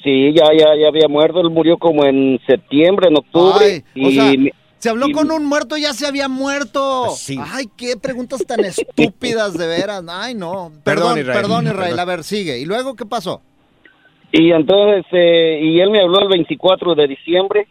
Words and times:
Sí, 0.03 0.33
ya, 0.35 0.47
ya, 0.59 0.75
ya 0.81 0.89
había 0.89 1.09
muerto. 1.09 1.41
Él 1.41 1.51
murió 1.51 1.79
como 1.79 2.05
en 2.05 2.41
septiembre, 2.47 3.09
en 3.09 3.17
octubre. 3.19 3.85
Ay, 3.95 4.05
o 4.05 4.09
y 4.09 4.15
sea, 4.15 4.25
mi- 4.33 4.51
se 4.79 4.91
habló 4.91 5.07
y- 5.09 5.13
con 5.13 5.31
un 5.31 5.47
muerto, 5.47 5.77
ya 5.77 5.93
se 5.93 6.07
había 6.07 6.29
muerto. 6.29 7.05
Pues 7.07 7.19
sí. 7.21 7.39
Ay, 7.41 7.67
qué 7.77 7.97
preguntas 7.97 8.45
tan 8.47 8.61
estúpidas 8.65 9.57
de 9.57 9.67
veras. 9.69 10.03
Ay, 10.09 10.35
no. 10.35 10.73
Perdón, 10.83 11.15
Perdón, 11.15 11.19
Israel. 11.21 11.41
perdón, 11.43 11.67
Israel. 11.67 11.99
A 12.01 12.05
ver, 12.05 12.25
sigue. 12.25 12.59
¿Y 12.59 12.65
luego 12.65 12.97
qué 12.97 13.07
pasó? 13.07 13.43
Y 14.33 14.51
entonces, 14.51 15.05
eh, 15.13 15.61
y 15.63 15.79
él 15.81 15.91
me 15.91 16.01
habló 16.01 16.21
el 16.21 16.29
24 16.29 16.95
de 16.95 17.07
diciembre. 17.07 17.69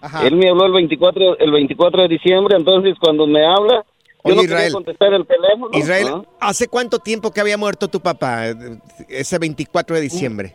Ajá. 0.00 0.26
Él 0.26 0.36
me 0.36 0.48
habló 0.48 0.66
el 0.66 0.72
24, 0.72 1.38
el 1.38 1.50
24 1.50 2.02
de 2.02 2.08
diciembre. 2.08 2.56
Entonces, 2.56 2.94
cuando 3.00 3.26
me 3.26 3.44
habla, 3.44 3.84
yo 4.24 4.30
Oye, 4.32 4.36
no 4.36 4.42
Israel. 4.42 4.62
quería 4.62 4.72
contestar 4.72 5.12
el 5.12 5.26
teléfono. 5.26 5.68
Israel. 5.72 6.26
¿hace 6.40 6.68
cuánto 6.68 6.98
tiempo 6.98 7.30
que 7.30 7.40
había 7.40 7.58
muerto 7.58 7.88
tu 7.88 8.00
papá? 8.00 8.46
Ese 9.08 9.38
24 9.38 9.96
de 9.96 10.02
diciembre. 10.02 10.54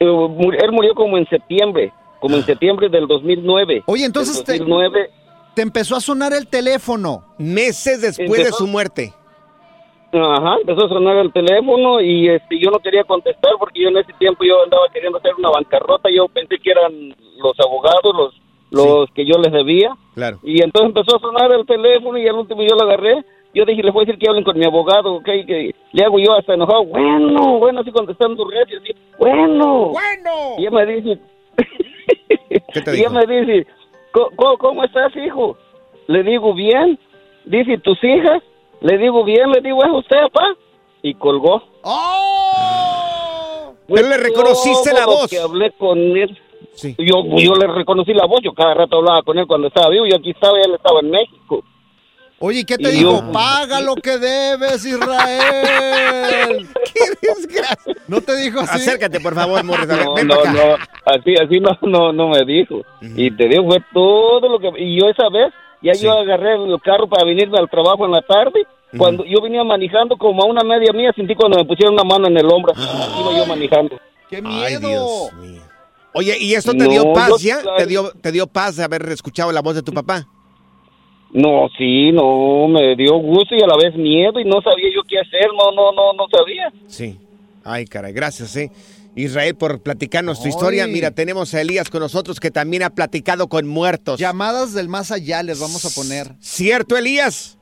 Eh, 0.00 0.06
Él 0.06 0.72
murió 0.72 0.94
como 0.94 1.18
en 1.18 1.26
septiembre, 1.28 1.92
como 2.20 2.36
en 2.36 2.44
septiembre 2.44 2.88
del 2.88 3.06
2009. 3.06 3.82
Oye, 3.86 4.04
entonces 4.06 4.42
te, 4.42 4.58
2009. 4.58 5.10
te 5.54 5.62
empezó 5.62 5.96
a 5.96 6.00
sonar 6.00 6.32
el 6.32 6.46
teléfono. 6.48 7.24
Meses 7.38 8.00
después 8.00 8.44
de 8.44 8.52
su 8.52 8.66
muerte. 8.66 9.12
Ajá, 10.14 10.56
empezó 10.60 10.86
a 10.86 10.88
sonar 10.88 11.16
el 11.18 11.32
teléfono 11.32 12.00
y 12.00 12.28
este, 12.28 12.58
yo 12.58 12.70
no 12.70 12.78
quería 12.80 13.02
contestar 13.04 13.52
porque 13.58 13.82
yo 13.82 13.88
en 13.88 13.96
ese 13.98 14.12
tiempo 14.18 14.44
yo 14.44 14.62
andaba 14.62 14.82
queriendo 14.92 15.18
hacer 15.18 15.32
una 15.38 15.50
bancarrota. 15.50 16.08
Yo 16.14 16.26
pensé 16.28 16.56
que 16.58 16.70
eran 16.70 17.14
los 17.38 17.58
abogados 17.60 18.14
los 18.14 18.34
los 18.72 19.10
que 19.14 19.24
yo 19.24 19.38
les 19.38 19.52
debía. 19.52 19.94
Claro. 20.14 20.38
Y 20.42 20.62
entonces 20.62 20.88
empezó 20.88 21.16
a 21.16 21.20
sonar 21.20 21.52
el 21.52 21.64
teléfono 21.66 22.18
y 22.18 22.26
al 22.26 22.36
último 22.36 22.62
yo 22.62 22.74
lo 22.74 22.82
agarré. 22.82 23.24
Yo 23.54 23.64
dije, 23.66 23.82
les 23.82 23.92
voy 23.92 24.02
a 24.02 24.06
decir 24.06 24.18
que 24.18 24.28
hablen 24.28 24.44
con 24.44 24.58
mi 24.58 24.64
abogado, 24.64 25.14
¿ok? 25.16 25.24
Que 25.24 25.74
le 25.92 26.04
hago 26.04 26.18
yo 26.18 26.32
hasta 26.32 26.54
enojado. 26.54 26.84
Bueno, 26.86 27.58
bueno, 27.58 27.80
así 27.80 27.90
contestando 27.92 28.44
recio, 28.48 28.78
así. 28.82 28.92
Bueno. 29.18 29.90
¡Bueno! 29.90 30.30
Y 30.58 30.62
ella 30.62 30.70
me 30.70 30.86
dice, 30.86 31.18
¿Qué 32.72 32.80
te 32.80 32.96
y 32.96 33.00
ella 33.00 33.10
me 33.10 33.26
dice, 33.26 33.66
"¿Cómo- 34.12 34.30
¿cómo, 34.36 34.58
cómo 34.58 34.84
estás, 34.84 35.14
hijo? 35.16 35.56
Le 36.06 36.22
digo, 36.22 36.54
bien. 36.54 36.98
Dice, 37.44 37.76
¿tus 37.78 38.02
hijas? 38.02 38.42
Le 38.80 38.96
digo, 38.98 39.22
bien. 39.24 39.50
Le 39.50 39.60
digo, 39.60 39.84
¿es 39.84 39.90
usted, 39.92 40.16
papá? 40.32 40.56
Y 41.02 41.14
colgó. 41.14 41.62
¡Oh! 41.82 43.74
Pero 43.88 44.08
le 44.08 44.16
reconociste 44.16 44.92
la 44.94 45.04
voz. 45.06 45.28
que 45.28 45.38
hablé 45.38 45.70
con 45.72 45.98
él. 45.98 46.38
Sí. 46.74 46.94
Yo, 46.98 47.22
yo 47.38 47.54
le 47.54 47.66
reconocí 47.66 48.12
la 48.14 48.26
voz. 48.26 48.40
Yo 48.42 48.52
cada 48.52 48.74
rato 48.74 48.98
hablaba 48.98 49.22
con 49.22 49.38
él 49.38 49.46
cuando 49.46 49.68
estaba 49.68 49.88
vivo. 49.90 50.06
Yo 50.06 50.16
aquí 50.16 50.30
estaba 50.30 50.58
y 50.58 50.62
él 50.62 50.74
estaba 50.74 51.00
en 51.00 51.10
México. 51.10 51.62
Oye, 52.44 52.60
¿y 52.60 52.64
¿qué 52.64 52.76
te 52.76 52.88
Y 52.88 52.96
dijo? 52.98 53.22
yo- 53.24 53.32
Paga 53.32 53.80
lo 53.80 53.94
que 53.94 54.18
debes, 54.18 54.84
Israel. 54.84 56.66
¡Qué 56.92 57.28
desgracia! 57.28 57.94
¿No 58.08 58.20
te 58.20 58.36
dijo 58.36 58.60
así? 58.60 58.76
Acércate, 58.78 59.20
por 59.20 59.34
favor, 59.34 59.62
Morris. 59.64 59.88
a 59.90 59.96
ver, 59.96 60.04
No, 60.06 60.14
ven 60.14 60.26
no, 60.26 60.34
para 60.36 60.50
acá. 60.50 60.60
no, 61.06 61.12
así, 61.14 61.34
así 61.36 61.60
no, 61.60 61.78
no, 61.82 62.12
no 62.12 62.28
me 62.30 62.44
dijo. 62.44 62.82
Y 63.00 63.30
te 63.36 63.46
digo, 63.48 63.64
fue 63.66 63.78
todo 63.94 64.48
lo 64.48 64.58
que... 64.58 64.72
Y 64.82 64.98
yo 65.00 65.08
esa 65.08 65.28
vez, 65.28 65.52
ya 65.82 65.94
Sí. 65.94 66.04
yo 66.04 66.12
agarré 66.18 66.54
el 66.54 66.80
carro 66.82 67.06
para 67.08 67.24
venirme 67.24 67.58
al 67.58 67.70
trabajo 67.70 68.04
en 68.06 68.12
la 68.12 68.22
tarde. 68.22 68.66
Cuando 68.98 69.24
yo 69.24 69.40
venía 69.40 69.62
manejando 69.64 70.16
como 70.16 70.42
a 70.42 70.46
una 70.46 70.62
media 70.64 70.92
mía, 70.92 71.12
sentí 71.14 71.34
cuando 71.34 71.58
me 71.58 71.64
pusieron 71.64 71.94
una 71.94 72.04
mano 72.04 72.26
en 72.26 72.36
el 72.36 72.46
hombro. 72.46 72.72
Iba 72.76 73.38
yo 73.38 73.46
manejando. 73.46 73.98
¡Qué 74.28 74.36
Ay, 74.36 74.42
miedo! 74.78 74.88
Dios 74.88 75.32
mío. 75.34 75.62
Oye, 76.14 76.36
¿y 76.38 76.54
esto 76.54 76.72
te 76.72 76.84
No, 76.84 76.90
dio 76.90 77.12
paz 77.12 77.28
yo- 77.30 77.36
ya? 77.38 77.58
¿Te 77.76 77.86
dio, 77.86 78.10
¿Te 78.12 78.32
dio 78.32 78.46
paz 78.46 78.76
de 78.76 78.84
haber 78.84 79.08
escuchado 79.08 79.50
la 79.52 79.62
voz 79.62 79.74
de 79.74 79.82
tu 79.82 79.92
papá? 79.92 80.26
No, 81.32 81.68
sí, 81.78 82.12
no, 82.12 82.68
me 82.68 82.94
dio 82.94 83.14
gusto 83.16 83.54
y 83.54 83.62
a 83.62 83.66
la 83.66 83.76
vez 83.76 83.96
miedo 83.96 84.38
y 84.38 84.44
no 84.44 84.60
sabía 84.60 84.88
yo 84.94 85.00
qué 85.08 85.18
hacer, 85.18 85.48
no, 85.56 85.70
no, 85.72 85.90
no, 85.92 86.12
no 86.12 86.26
sabía. 86.30 86.70
Sí. 86.86 87.18
Ay, 87.64 87.86
caray, 87.86 88.12
gracias, 88.12 88.50
sí. 88.50 88.70
Israel, 89.14 89.54
por 89.54 89.80
platicarnos 89.80 90.42
tu 90.42 90.48
historia. 90.48 90.86
Mira, 90.86 91.10
tenemos 91.10 91.52
a 91.54 91.60
Elías 91.60 91.88
con 91.90 92.00
nosotros 92.00 92.40
que 92.40 92.50
también 92.50 92.82
ha 92.82 92.90
platicado 92.90 93.46
con 93.48 93.66
muertos. 93.66 94.18
Llamadas 94.18 94.72
del 94.74 94.88
más 94.88 95.10
allá 95.10 95.42
les 95.42 95.60
vamos 95.60 95.84
a 95.84 95.90
poner. 95.90 96.34
¿Cierto, 96.40 96.96
Elías? 96.96 97.58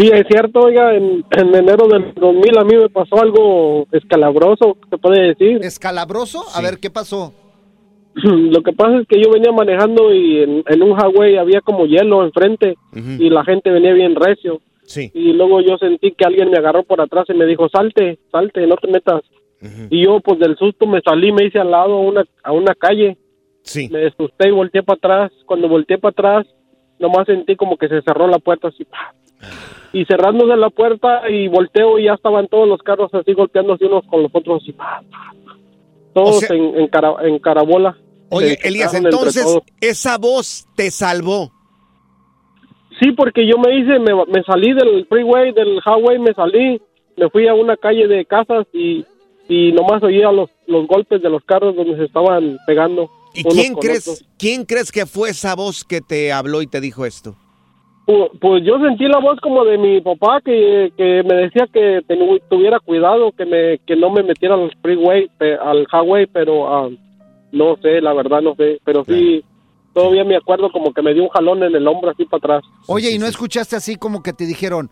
Sí, 0.00 0.08
es 0.10 0.26
cierto, 0.28 0.60
oiga, 0.60 0.94
en, 0.94 1.22
en 1.30 1.54
enero 1.54 1.86
del 1.86 2.14
2000 2.14 2.58
a 2.58 2.64
mí 2.64 2.74
me 2.74 2.88
pasó 2.88 3.20
algo 3.20 3.86
escalabroso, 3.92 4.78
se 4.88 4.96
puede 4.96 5.34
decir. 5.34 5.58
¿Escalabroso? 5.62 6.42
A 6.54 6.62
ver, 6.62 6.78
¿qué 6.80 6.88
pasó? 6.88 7.34
Lo 8.14 8.62
que 8.62 8.72
pasa 8.72 8.96
es 8.96 9.06
que 9.06 9.22
yo 9.22 9.30
venía 9.30 9.52
manejando 9.52 10.14
y 10.14 10.42
en, 10.42 10.64
en 10.66 10.82
un 10.82 10.98
highway 10.98 11.36
había 11.36 11.60
como 11.60 11.84
hielo 11.84 12.24
enfrente 12.24 12.78
y 12.94 13.28
la 13.28 13.44
gente 13.44 13.70
venía 13.70 13.92
bien 13.92 14.14
recio. 14.16 14.62
Sí. 14.84 15.10
Y 15.12 15.34
luego 15.34 15.60
yo 15.60 15.76
sentí 15.76 16.12
que 16.12 16.24
alguien 16.24 16.50
me 16.50 16.56
agarró 16.56 16.82
por 16.82 17.02
atrás 17.02 17.26
y 17.28 17.34
me 17.34 17.44
dijo, 17.44 17.68
salte, 17.68 18.18
salte, 18.32 18.66
no 18.66 18.76
te 18.76 18.88
metas. 18.88 19.20
Y 19.90 20.06
yo 20.06 20.20
pues 20.20 20.38
del 20.38 20.56
susto 20.56 20.86
me 20.86 21.02
salí, 21.02 21.30
me 21.30 21.44
hice 21.44 21.58
al 21.58 21.70
lado 21.70 21.92
a 21.92 22.00
una, 22.00 22.24
a 22.42 22.52
una 22.52 22.74
calle. 22.74 23.18
Sí. 23.64 23.90
Me 23.92 24.06
asusté 24.06 24.48
y 24.48 24.52
volteé 24.52 24.82
para 24.82 24.96
atrás. 24.96 25.32
Cuando 25.44 25.68
volteé 25.68 25.98
para 25.98 26.12
atrás, 26.12 26.46
nomás 26.98 27.26
sentí 27.26 27.54
como 27.54 27.76
que 27.76 27.88
se 27.88 28.00
cerró 28.00 28.26
la 28.26 28.38
puerta 28.38 28.68
así. 28.68 28.86
Y 29.92 30.04
cerrándose 30.04 30.56
la 30.56 30.70
puerta 30.70 31.28
y 31.28 31.48
volteo 31.48 31.98
y 31.98 32.04
ya 32.04 32.14
estaban 32.14 32.46
todos 32.48 32.68
los 32.68 32.80
carros 32.82 33.12
así 33.14 33.32
golpeándose 33.32 33.86
unos 33.86 34.04
con 34.06 34.22
los 34.22 34.30
otros. 34.34 34.62
¡pa! 34.76 35.02
Todos 36.14 36.36
O 36.36 36.40
sea- 36.40 36.56
en, 36.56 36.78
en, 36.78 36.88
cara- 36.88 37.16
en 37.22 37.38
carabola. 37.38 37.96
Oye, 38.28 38.58
Elías, 38.62 38.94
entonces 38.94 39.44
esa 39.80 40.16
voz 40.16 40.66
te 40.76 40.90
salvó. 40.92 41.50
Sí, 43.00 43.12
porque 43.12 43.46
yo 43.46 43.56
me 43.58 43.76
hice, 43.78 43.98
me, 43.98 44.12
me 44.26 44.42
salí 44.44 44.72
del 44.74 45.06
freeway, 45.06 45.52
del 45.52 45.80
highway, 45.84 46.18
me 46.18 46.34
salí, 46.34 46.80
me 47.16 47.28
fui 47.30 47.48
a 47.48 47.54
una 47.54 47.76
calle 47.76 48.06
de 48.06 48.24
casas 48.26 48.66
y, 48.72 49.04
y 49.48 49.72
nomás 49.72 50.02
oía 50.02 50.30
los, 50.30 50.50
los 50.66 50.86
golpes 50.86 51.22
de 51.22 51.30
los 51.30 51.42
carros 51.44 51.74
donde 51.74 51.96
se 51.96 52.04
estaban 52.04 52.58
pegando. 52.66 53.10
¿Y 53.34 53.42
quién 53.44 53.74
crees, 53.74 54.06
otros. 54.06 54.24
quién 54.38 54.64
crees 54.64 54.92
que 54.92 55.06
fue 55.06 55.30
esa 55.30 55.54
voz 55.56 55.84
que 55.84 56.00
te 56.00 56.32
habló 56.32 56.62
y 56.62 56.66
te 56.66 56.80
dijo 56.80 57.06
esto? 57.06 57.36
Pu- 58.10 58.30
Pues, 58.40 58.64
yo 58.64 58.78
sentí 58.80 59.04
la 59.04 59.18
voz 59.20 59.38
como 59.40 59.64
de 59.64 59.78
mi 59.78 60.00
papá 60.00 60.40
que, 60.44 60.92
que 60.96 61.22
me 61.22 61.34
decía 61.42 61.68
que 61.72 62.00
tuviera 62.48 62.80
cuidado, 62.80 63.30
que 63.30 63.44
me 63.46 63.78
que 63.86 63.94
no 63.94 64.10
me 64.10 64.24
metiera 64.24 64.56
al 64.56 64.72
freeway, 64.82 65.30
al 65.62 65.86
highway, 65.92 66.26
pero 66.26 66.66
ah, 66.74 66.88
no 67.52 67.76
sé, 67.76 68.00
la 68.00 68.12
verdad 68.12 68.40
no 68.42 68.56
sé, 68.56 68.80
pero 68.84 69.04
sí, 69.04 69.44
todavía 69.94 70.24
me 70.24 70.34
acuerdo 70.36 70.72
como 70.72 70.92
que 70.92 71.02
me 71.02 71.14
dio 71.14 71.22
un 71.22 71.28
jalón 71.28 71.62
en 71.62 71.72
el 71.76 71.86
hombro 71.86 72.10
así 72.10 72.24
para 72.24 72.56
atrás. 72.56 72.72
Oye, 72.88 73.12
¿y 73.12 73.18
no 73.18 73.26
escuchaste 73.26 73.76
así 73.76 73.94
como 73.94 74.24
que 74.24 74.32
te 74.32 74.44
dijeron, 74.44 74.90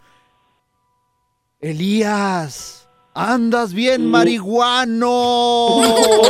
Elías, 1.60 2.77
andas 3.18 3.72
bien 3.72 4.10
marihuano? 4.10 5.80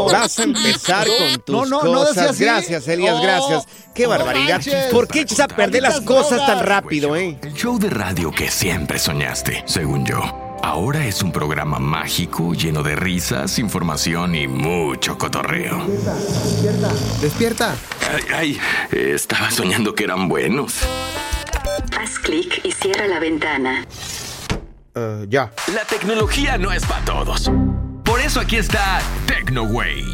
Vas 0.12 0.38
a 0.38 0.43
empezar 0.44 1.06
con 1.06 1.40
tus 1.43 1.55
No, 1.55 1.67
no, 1.67 1.82
no 1.93 1.99
cosas. 2.05 2.31
así. 2.31 2.44
gracias, 2.44 2.88
Elías, 2.88 3.17
No, 3.17 3.23
gracias. 3.23 3.64
Qué 3.94 4.05
no 4.05 4.11
barbaridad. 4.11 4.55
manches. 4.56 4.87
¿Por 4.93 5.08
qué 5.08 5.20
echas 5.23 5.40
a 5.40 5.49
perder 5.49 5.82
las 5.82 6.00
cosas 6.00 6.44
tan 6.46 6.64
rápido, 6.64 7.14
eh? 7.17 7.38
El 7.43 7.55
show 7.55 7.79
de 7.79 7.90
radio 7.90 8.31
que 8.31 8.50
siempre 8.50 8.99
soñaste, 8.99 9.62
según 9.67 10.05
yo. 10.06 10.20
Ahora 10.62 11.06
es 11.06 11.23
un 11.23 11.31
programa 11.31 11.79
mágico 11.79 12.52
lleno 12.52 12.82
de 12.82 12.96
risas, 12.96 13.58
información 13.61 14.34
y 14.34 14.49
mucho 14.49 15.17
cotorreo. 15.17 15.87
Despierta. 17.20 17.76
Ay, 18.12 18.23
ay, 18.34 18.58
estaba 19.12 19.50
soñando 19.50 19.94
que 19.94 20.05
eran 20.05 20.29
buenos. 20.29 20.75
Haz 21.99 22.19
clic 22.19 22.61
y 22.64 22.73
cierra 22.73 23.06
la 23.06 23.20
ventana. 23.20 23.87
Ya. 25.28 25.52
La 25.74 25.84
tecnología 25.84 26.58
no 26.58 26.72
es 26.72 26.84
para 26.84 27.04
todos. 27.04 27.50
Por 28.04 28.20
eso 28.20 28.40
aquí 28.40 28.56
está 28.56 29.00
TecnoWay. 29.26 30.04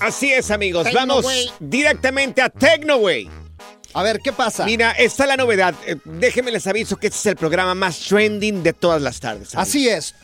Así 0.00 0.32
es, 0.32 0.50
amigos. 0.50 0.88
Vamos 0.94 1.26
directamente 1.60 2.40
a 2.42 2.48
Tecnoway. 2.48 3.28
A 3.92 4.02
ver, 4.02 4.20
¿qué 4.20 4.32
pasa? 4.32 4.64
Mira, 4.64 4.92
está 4.92 5.26
la 5.26 5.36
novedad. 5.36 5.74
Eh, 5.86 5.96
déjenme 6.04 6.50
les 6.52 6.66
aviso 6.66 6.96
que 6.96 7.08
este 7.08 7.18
es 7.18 7.26
el 7.26 7.36
programa 7.36 7.74
más 7.74 7.98
trending 7.98 8.62
de 8.62 8.72
todas 8.72 9.02
las 9.02 9.20
tardes. 9.20 9.54
amigos. 9.54 9.68
Así 9.68 9.88
es. 9.88 10.14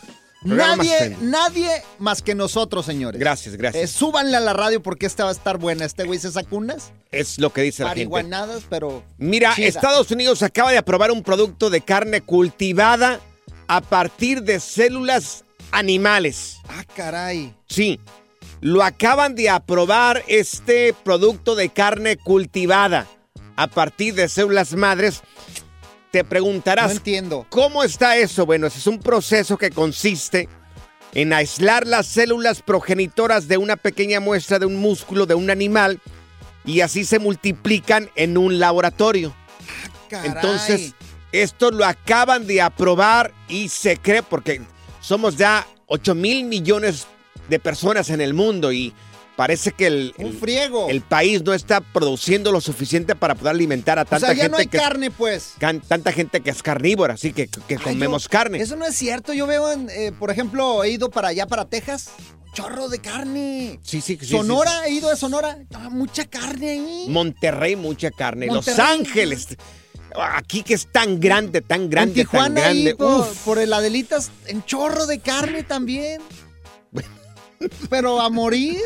Programa 0.42 0.76
más 0.76 0.86
Nadie, 0.86 1.16
nadie 1.20 1.70
más 1.98 2.22
que 2.22 2.34
nosotros, 2.34 2.86
señores. 2.86 3.18
Gracias, 3.18 3.56
gracias. 3.56 3.84
Eh, 3.84 3.86
súbanle 3.86 4.36
a 4.36 4.40
la 4.40 4.52
radio 4.52 4.82
porque 4.82 5.06
esta 5.06 5.24
va 5.24 5.30
a 5.30 5.32
estar 5.32 5.58
buena. 5.58 5.84
Este 5.84 6.04
güey 6.04 6.18
se 6.18 6.30
saca 6.30 6.54
unas 6.54 6.92
Es 7.10 7.38
lo 7.38 7.52
que 7.52 7.62
dice 7.62 7.82
la 7.84 7.94
gente. 7.94 8.24
pero. 8.68 9.02
Mira, 9.18 9.54
chida. 9.54 9.66
Estados 9.66 10.10
Unidos 10.10 10.42
acaba 10.42 10.70
de 10.70 10.78
aprobar 10.78 11.10
un 11.10 11.22
producto 11.22 11.70
de 11.70 11.80
carne 11.80 12.20
cultivada 12.20 13.20
a 13.66 13.80
partir 13.80 14.42
de 14.42 14.60
células 14.60 15.44
animales. 15.72 16.58
Ah, 16.68 16.84
caray. 16.94 17.54
Sí, 17.68 17.98
lo 18.60 18.82
acaban 18.82 19.34
de 19.34 19.50
aprobar 19.50 20.22
este 20.28 20.94
producto 21.04 21.54
de 21.54 21.68
carne 21.70 22.16
cultivada 22.16 23.06
a 23.56 23.66
partir 23.66 24.14
de 24.14 24.28
células 24.28 24.74
madres. 24.74 25.22
Te 26.11 26.25
preguntarás, 26.25 26.87
No 26.87 26.93
entiendo. 26.93 27.47
¿cómo 27.50 27.82
está 27.82 28.17
eso? 28.17 28.47
Bueno, 28.47 28.67
ese 28.67 28.79
es 28.79 28.87
un 28.87 28.99
proceso 28.99 29.58
que 29.58 29.70
consiste 29.70 30.49
en 31.14 31.32
aislar 31.32 31.87
las 31.87 32.06
células 32.06 32.62
progenitoras 32.62 33.49
de 33.49 33.56
una 33.56 33.76
pequeña 33.76 34.20
muestra 34.20 34.58
de 34.58 34.67
un 34.67 34.76
músculo 34.76 35.26
de 35.26 35.35
un 35.35 35.50
animal 35.50 36.00
y 36.64 36.81
así 36.81 37.05
se 37.05 37.19
multiplican 37.19 38.11
en 38.17 38.37
un 38.37 38.58
laboratorio. 38.58 39.35
Caray. 40.11 40.31
Entonces, 40.31 40.94
esto 41.32 41.70
lo 41.70 41.85
acaban 41.85 42.47
de 42.47 42.61
aprobar 42.62 43.32
y 43.49 43.69
se 43.69 43.97
cree 43.97 44.23
porque 44.23 44.61
somos 45.00 45.37
ya 45.37 45.67
8 45.87 46.14
mil 46.14 46.44
millones 46.44 47.06
de 47.49 47.58
personas 47.58 48.11
en 48.11 48.20
el 48.20 48.35
mundo 48.35 48.73
y 48.73 48.93
parece 49.36 49.72
que 49.72 49.86
el, 49.86 50.14
Un 50.18 50.26
el- 50.26 50.38
friego. 50.38 50.88
el 50.88 51.02
país 51.02 51.42
no 51.44 51.52
está 51.54 51.80
produciendo 51.80 52.52
lo 52.52 52.60
suficiente 52.60 53.14
para 53.14 53.34
poder 53.34 53.54
alimentar 53.54 53.98
a 53.98 54.02
o 54.02 54.04
tanta 54.06 54.26
sea, 54.26 54.34
ya 54.34 54.42
gente 54.44 54.50
no 54.50 54.56
hay 54.58 54.66
que 54.66 54.78
carne, 54.78 55.10
pues. 55.10 55.52
can- 55.58 55.80
tanta 55.80 56.12
gente 56.12 56.40
que 56.40 56.50
es 56.50 56.62
carnívora, 56.62 57.14
así 57.14 57.32
que, 57.32 57.48
que 57.48 57.74
Ay, 57.74 57.78
comemos 57.82 58.24
yo- 58.24 58.30
carne. 58.30 58.58
Eso 58.60 58.76
no 58.76 58.86
es 58.86 58.96
cierto. 58.96 59.32
Yo 59.32 59.46
veo, 59.46 59.70
en, 59.70 59.88
eh, 59.90 60.12
por 60.18 60.30
ejemplo, 60.30 60.82
he 60.84 60.90
ido 60.90 61.10
para 61.10 61.28
allá, 61.28 61.46
para 61.46 61.66
Texas. 61.66 62.08
Chorro 62.54 62.88
de 62.88 63.00
carne. 63.00 63.78
Sí, 63.82 64.00
sí, 64.00 64.16
sí, 64.18 64.26
Sonora, 64.28 64.86
he 64.86 64.92
ido 64.92 65.10
a 65.10 65.16
Sonora. 65.16 65.58
Ah, 65.74 65.90
mucha 65.90 66.24
carne 66.24 66.70
ahí. 66.70 67.04
Monterrey, 67.08 67.76
mucha 67.76 68.10
carne. 68.10 68.46
Los. 68.46 68.66
Ángeles. 68.78 69.48
Aquí 70.18 70.62
que 70.62 70.72
es 70.72 70.90
tan 70.90 71.20
grande, 71.20 71.60
tan 71.60 71.82
en 71.82 71.90
grande, 71.90 72.14
tan 72.14 72.30
Tijuana, 72.32 72.60
grande. 72.62 72.88
ahí, 72.90 72.94
por, 72.94 73.20
Uf. 73.20 73.44
por 73.44 73.58
el 73.58 73.70
Adelitas, 73.74 74.30
en 74.46 74.64
chorro 74.64 75.04
de 75.06 75.18
carne 75.18 75.64
también. 75.64 76.22
Pero 77.91 78.20
a 78.20 78.29
morir. 78.31 78.81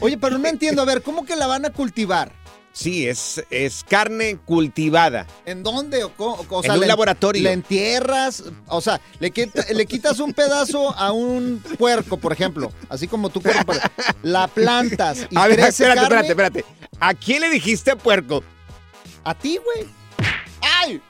Oye, 0.00 0.18
pero 0.18 0.38
no 0.38 0.48
entiendo. 0.48 0.82
A 0.82 0.84
ver, 0.84 1.02
¿cómo 1.02 1.24
que 1.24 1.36
la 1.36 1.46
van 1.46 1.64
a 1.64 1.70
cultivar? 1.70 2.32
Sí, 2.74 3.06
es, 3.06 3.44
es 3.50 3.84
carne 3.86 4.38
cultivada. 4.46 5.26
¿En 5.44 5.62
dónde? 5.62 6.04
O, 6.04 6.46
En 6.56 6.62
sea, 6.62 6.72
un 6.74 6.80
le- 6.80 6.86
laboratorio. 6.86 7.42
Le 7.42 7.52
entierras, 7.52 8.44
o 8.66 8.80
sea, 8.80 8.98
le, 9.20 9.30
quita- 9.30 9.66
le 9.74 9.84
quitas 9.84 10.20
un 10.20 10.32
pedazo 10.32 10.94
a 10.96 11.12
un 11.12 11.62
puerco, 11.78 12.16
por 12.16 12.32
ejemplo, 12.32 12.72
así 12.88 13.06
como 13.08 13.28
tú 13.28 13.42
puerco, 13.42 13.74
la 14.22 14.48
plantas 14.48 15.26
y 15.30 15.36
A 15.38 15.48
ver, 15.48 15.60
espérate, 15.60 16.00
carne. 16.00 16.20
espérate, 16.28 16.60
espérate. 16.60 16.64
¿A 16.98 17.12
quién 17.12 17.42
le 17.42 17.50
dijiste 17.50 17.94
puerco? 17.94 18.42
A 19.24 19.34
ti, 19.34 19.58
güey. 19.62 19.86
¡Ay! 20.80 21.02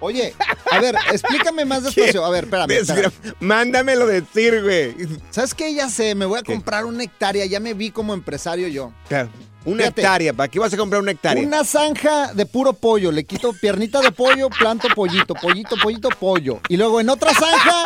Oye, 0.00 0.34
a 0.70 0.78
ver, 0.78 0.94
explícame 1.12 1.64
más 1.64 1.82
despacio. 1.94 2.24
A 2.24 2.30
ver, 2.30 2.44
espérame. 2.44 2.70
espérame. 2.72 3.12
Mándamelo 3.40 4.06
decir, 4.06 4.62
güey. 4.62 4.94
¿Sabes 5.30 5.54
qué? 5.54 5.74
Ya 5.74 5.88
sé, 5.88 6.14
me 6.14 6.24
voy 6.26 6.38
a 6.38 6.42
comprar 6.42 6.84
una 6.84 7.02
hectárea. 7.02 7.44
Ya 7.46 7.60
me 7.60 7.74
vi 7.74 7.90
como 7.90 8.14
empresario 8.14 8.68
yo. 8.68 8.92
Claro, 9.08 9.28
Una 9.64 9.78
Fíjate. 9.84 10.00
hectárea. 10.02 10.32
¿Para 10.32 10.48
qué 10.48 10.58
vas 10.60 10.72
a 10.72 10.76
comprar 10.76 11.02
una 11.02 11.10
hectárea? 11.10 11.44
Una 11.44 11.64
zanja 11.64 12.32
de 12.32 12.46
puro 12.46 12.72
pollo. 12.74 13.10
Le 13.10 13.24
quito 13.24 13.52
piernita 13.52 14.00
de 14.00 14.12
pollo, 14.12 14.48
planto 14.50 14.88
pollito, 14.94 15.34
pollito, 15.34 15.74
pollito, 15.82 16.08
pollo. 16.10 16.60
Y 16.68 16.76
luego 16.76 17.00
en 17.00 17.08
otra 17.10 17.32
zanja, 17.34 17.82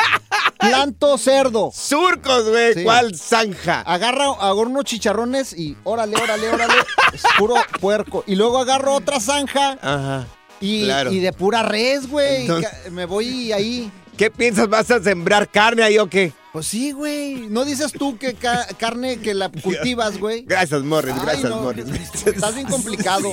planto 0.59 1.17
cerdo. 1.19 1.71
Surcos, 1.75 2.49
güey. 2.49 2.75
Sí. 2.75 2.85
¿Cuál 2.85 3.17
zanja? 3.17 3.81
Agarra, 3.81 4.27
agarro 4.39 4.61
unos 4.69 4.85
chicharrones 4.85 5.53
y 5.55 5.77
órale, 5.85 6.17
órale, 6.23 6.49
órale. 6.51 6.75
Es 7.13 7.23
puro 7.39 7.55
puerco. 7.81 8.23
Y 8.27 8.35
luego 8.37 8.59
agarro 8.59 8.95
otra 8.95 9.19
zanja 9.19 9.79
Ajá. 9.81 10.27
Y, 10.63 10.85
Claro. 10.85 11.13
y 11.13 11.19
de 11.21 11.33
pura 11.33 11.63
res, 11.63 12.09
güey. 12.09 12.49
Me 12.91 13.05
voy 13.05 13.53
ahí. 13.53 13.91
¿Qué 14.17 14.31
piensas? 14.31 14.69
¿Vas 14.69 14.91
a 14.91 15.03
sembrar 15.03 15.51
carne 15.51 15.83
ahí 15.83 15.99
o 15.99 16.09
qué? 16.09 16.33
Pues 16.53 16.67
sí, 16.67 16.93
güey. 16.93 17.47
¿No 17.49 17.65
dices 17.65 17.93
tú 17.93 18.19
que 18.19 18.35
ca- 18.35 18.67
carne 18.79 19.19
que 19.19 19.33
la 19.35 19.49
cultivas, 19.63 20.19
güey? 20.19 20.43
Gracias, 20.47 20.83
Morris. 20.83 21.15
Ay, 21.15 21.21
Gracias, 21.25 21.51
no, 21.51 21.63
Morris. 21.63 21.87
Estás 22.27 22.55
bien 22.55 22.67
complicado. 22.67 23.31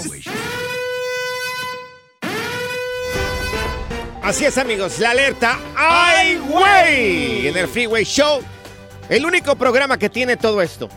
Así 4.24 4.46
es, 4.46 4.58
amigos. 4.58 5.00
La 5.00 5.12
alerta. 5.12 5.60
¡Ay, 5.76 6.38
güey! 6.38 7.48
En 7.48 7.58
el 7.58 7.68
Freeway 7.68 8.04
Show. 8.04 8.42
El 9.10 9.26
único 9.26 9.56
programa 9.56 9.98
que 9.98 10.10
tiene 10.10 10.38
todo 10.38 10.62
esto. 10.62 10.88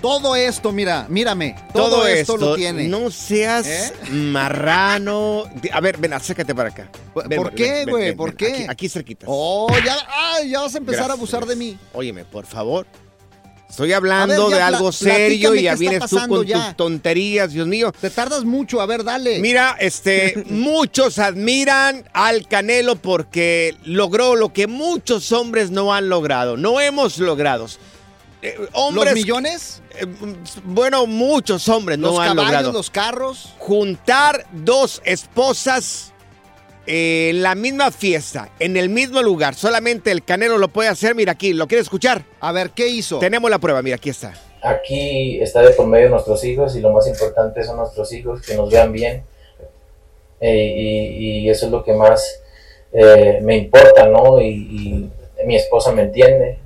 Todo 0.00 0.36
esto, 0.36 0.72
mira, 0.72 1.06
mírame. 1.08 1.56
Todo, 1.72 1.90
Todo, 1.90 2.06
esto, 2.06 2.34
esto, 2.34 2.46
lo 2.46 2.54
tiene. 2.54 2.86
no 2.88 3.10
seas 3.10 3.66
¿Eh? 3.66 3.92
marrano. 4.10 5.44
A 5.72 5.80
ver, 5.80 5.98
ven, 5.98 6.12
acércate 6.12 6.54
para 6.54 6.68
acá. 6.68 6.90
Ven, 7.26 7.36
¿Por 7.36 7.48
ven, 7.48 7.56
qué, 7.56 7.84
güey? 7.90 8.14
¿Por 8.14 8.36
qué? 8.36 8.46
Aquí, 8.48 8.66
aquí 8.68 8.88
cerquita. 8.88 9.26
Oh, 9.28 9.68
ya, 9.84 9.96
ay, 10.08 10.50
ya 10.50 10.60
vas 10.60 10.74
a 10.74 10.78
empezar 10.78 11.10
a 11.10 11.14
abusar 11.14 11.46
de 11.46 11.56
mí. 11.56 11.78
Óyeme, 11.92 12.24
por 12.24 12.46
favor. 12.46 12.86
Estoy 13.68 13.92
hablando 13.92 14.48
ver, 14.48 14.56
de 14.56 14.62
algo 14.62 14.92
serio 14.92 15.54
y 15.54 15.64
ya 15.64 15.74
vienes 15.74 16.08
tú 16.08 16.18
con 16.26 16.46
ya. 16.46 16.68
tus 16.68 16.76
tonterías, 16.76 17.52
Dios 17.52 17.66
mío. 17.66 17.92
Te 18.00 18.08
tardas 18.08 18.44
mucho, 18.44 18.80
a 18.80 18.86
ver, 18.86 19.04
dale. 19.04 19.40
Mira, 19.40 19.76
este, 19.78 20.42
muchos 20.48 21.18
admiran 21.18 22.08
al 22.14 22.48
Canelo 22.48 22.96
porque 22.96 23.76
logró 23.84 24.36
lo 24.36 24.54
que 24.54 24.66
muchos 24.66 25.32
hombres 25.32 25.70
no 25.70 25.92
han 25.92 26.08
logrado, 26.08 26.56
no 26.56 26.80
hemos 26.80 27.18
logrado. 27.18 27.66
Eh, 28.40 28.56
hombres, 28.72 29.06
¿Los 29.06 29.14
millones? 29.14 29.82
eh, 29.98 30.06
bueno, 30.64 31.06
muchos 31.06 31.68
hombres 31.68 31.98
¿Los 31.98 32.12
no 32.14 32.20
han 32.20 32.28
caballos, 32.28 32.52
logrado. 32.52 32.72
los 32.72 32.90
carros? 32.90 33.54
Juntar 33.58 34.46
dos 34.52 35.02
esposas 35.04 36.12
eh, 36.86 37.30
en 37.30 37.42
la 37.42 37.54
misma 37.56 37.90
fiesta, 37.90 38.50
en 38.60 38.76
el 38.76 38.88
mismo 38.90 39.22
lugar. 39.22 39.54
Solamente 39.56 40.12
el 40.12 40.22
Canelo 40.24 40.56
lo 40.56 40.68
puede 40.68 40.88
hacer. 40.88 41.14
Mira 41.16 41.32
aquí, 41.32 41.52
¿lo 41.52 41.66
quieres 41.66 41.86
escuchar? 41.86 42.24
A 42.40 42.52
ver, 42.52 42.70
¿qué 42.70 42.86
hizo? 42.86 43.18
Tenemos 43.18 43.50
la 43.50 43.58
prueba, 43.58 43.82
mira, 43.82 43.96
aquí 43.96 44.10
está. 44.10 44.32
Aquí 44.62 45.40
está 45.40 45.60
de 45.62 45.70
por 45.70 45.86
medio 45.86 46.08
nuestros 46.08 46.42
hijos 46.44 46.74
y 46.76 46.80
lo 46.80 46.92
más 46.92 47.06
importante 47.08 47.62
son 47.64 47.76
nuestros 47.76 48.12
hijos, 48.12 48.40
que 48.42 48.54
nos 48.54 48.70
vean 48.70 48.92
bien. 48.92 49.24
Eh, 50.40 50.74
y, 51.18 51.38
y 51.40 51.50
eso 51.50 51.66
es 51.66 51.72
lo 51.72 51.82
que 51.82 51.92
más 51.92 52.40
eh, 52.92 53.40
me 53.42 53.56
importa, 53.56 54.06
¿no? 54.06 54.40
Y, 54.40 54.46
y 54.46 55.44
mi 55.44 55.56
esposa 55.56 55.90
me 55.92 56.02
entiende, 56.02 56.58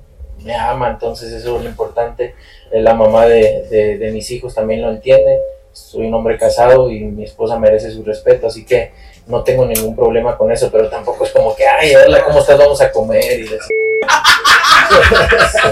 me 0.43 0.55
ama, 0.55 0.89
entonces 0.89 1.31
eso 1.33 1.57
es 1.57 1.63
lo 1.63 1.69
importante. 1.69 2.35
Eh, 2.71 2.81
La 2.81 2.93
mamá 2.93 3.25
de, 3.25 3.63
de- 3.69 3.97
de 3.97 4.11
mis 4.11 4.29
hijos 4.31 4.53
también 4.55 4.81
lo 4.81 4.89
entiende. 4.89 5.39
Soy 5.71 6.05
un 6.07 6.13
hombre 6.13 6.37
casado 6.37 6.89
y 6.91 6.99
mi 6.99 7.23
esposa 7.23 7.57
merece 7.57 7.89
su 7.91 8.03
respeto, 8.03 8.47
así 8.47 8.63
que 8.65 8.91
no 9.25 9.43
tengo 9.43 9.65
ningún 9.65 9.95
problema 9.95 10.37
con 10.37 10.51
eso, 10.51 10.69
pero 10.71 10.89
tampoco 10.89 11.23
es 11.25 11.31
como 11.31 11.55
que, 11.55 11.65
ay, 11.65 11.95
hola, 11.95 12.23
¿cómo 12.23 12.39
estás? 12.39 12.57
Vamos 12.59 12.79
a 12.81 12.91
comer 12.91 13.39
y. 13.39 13.47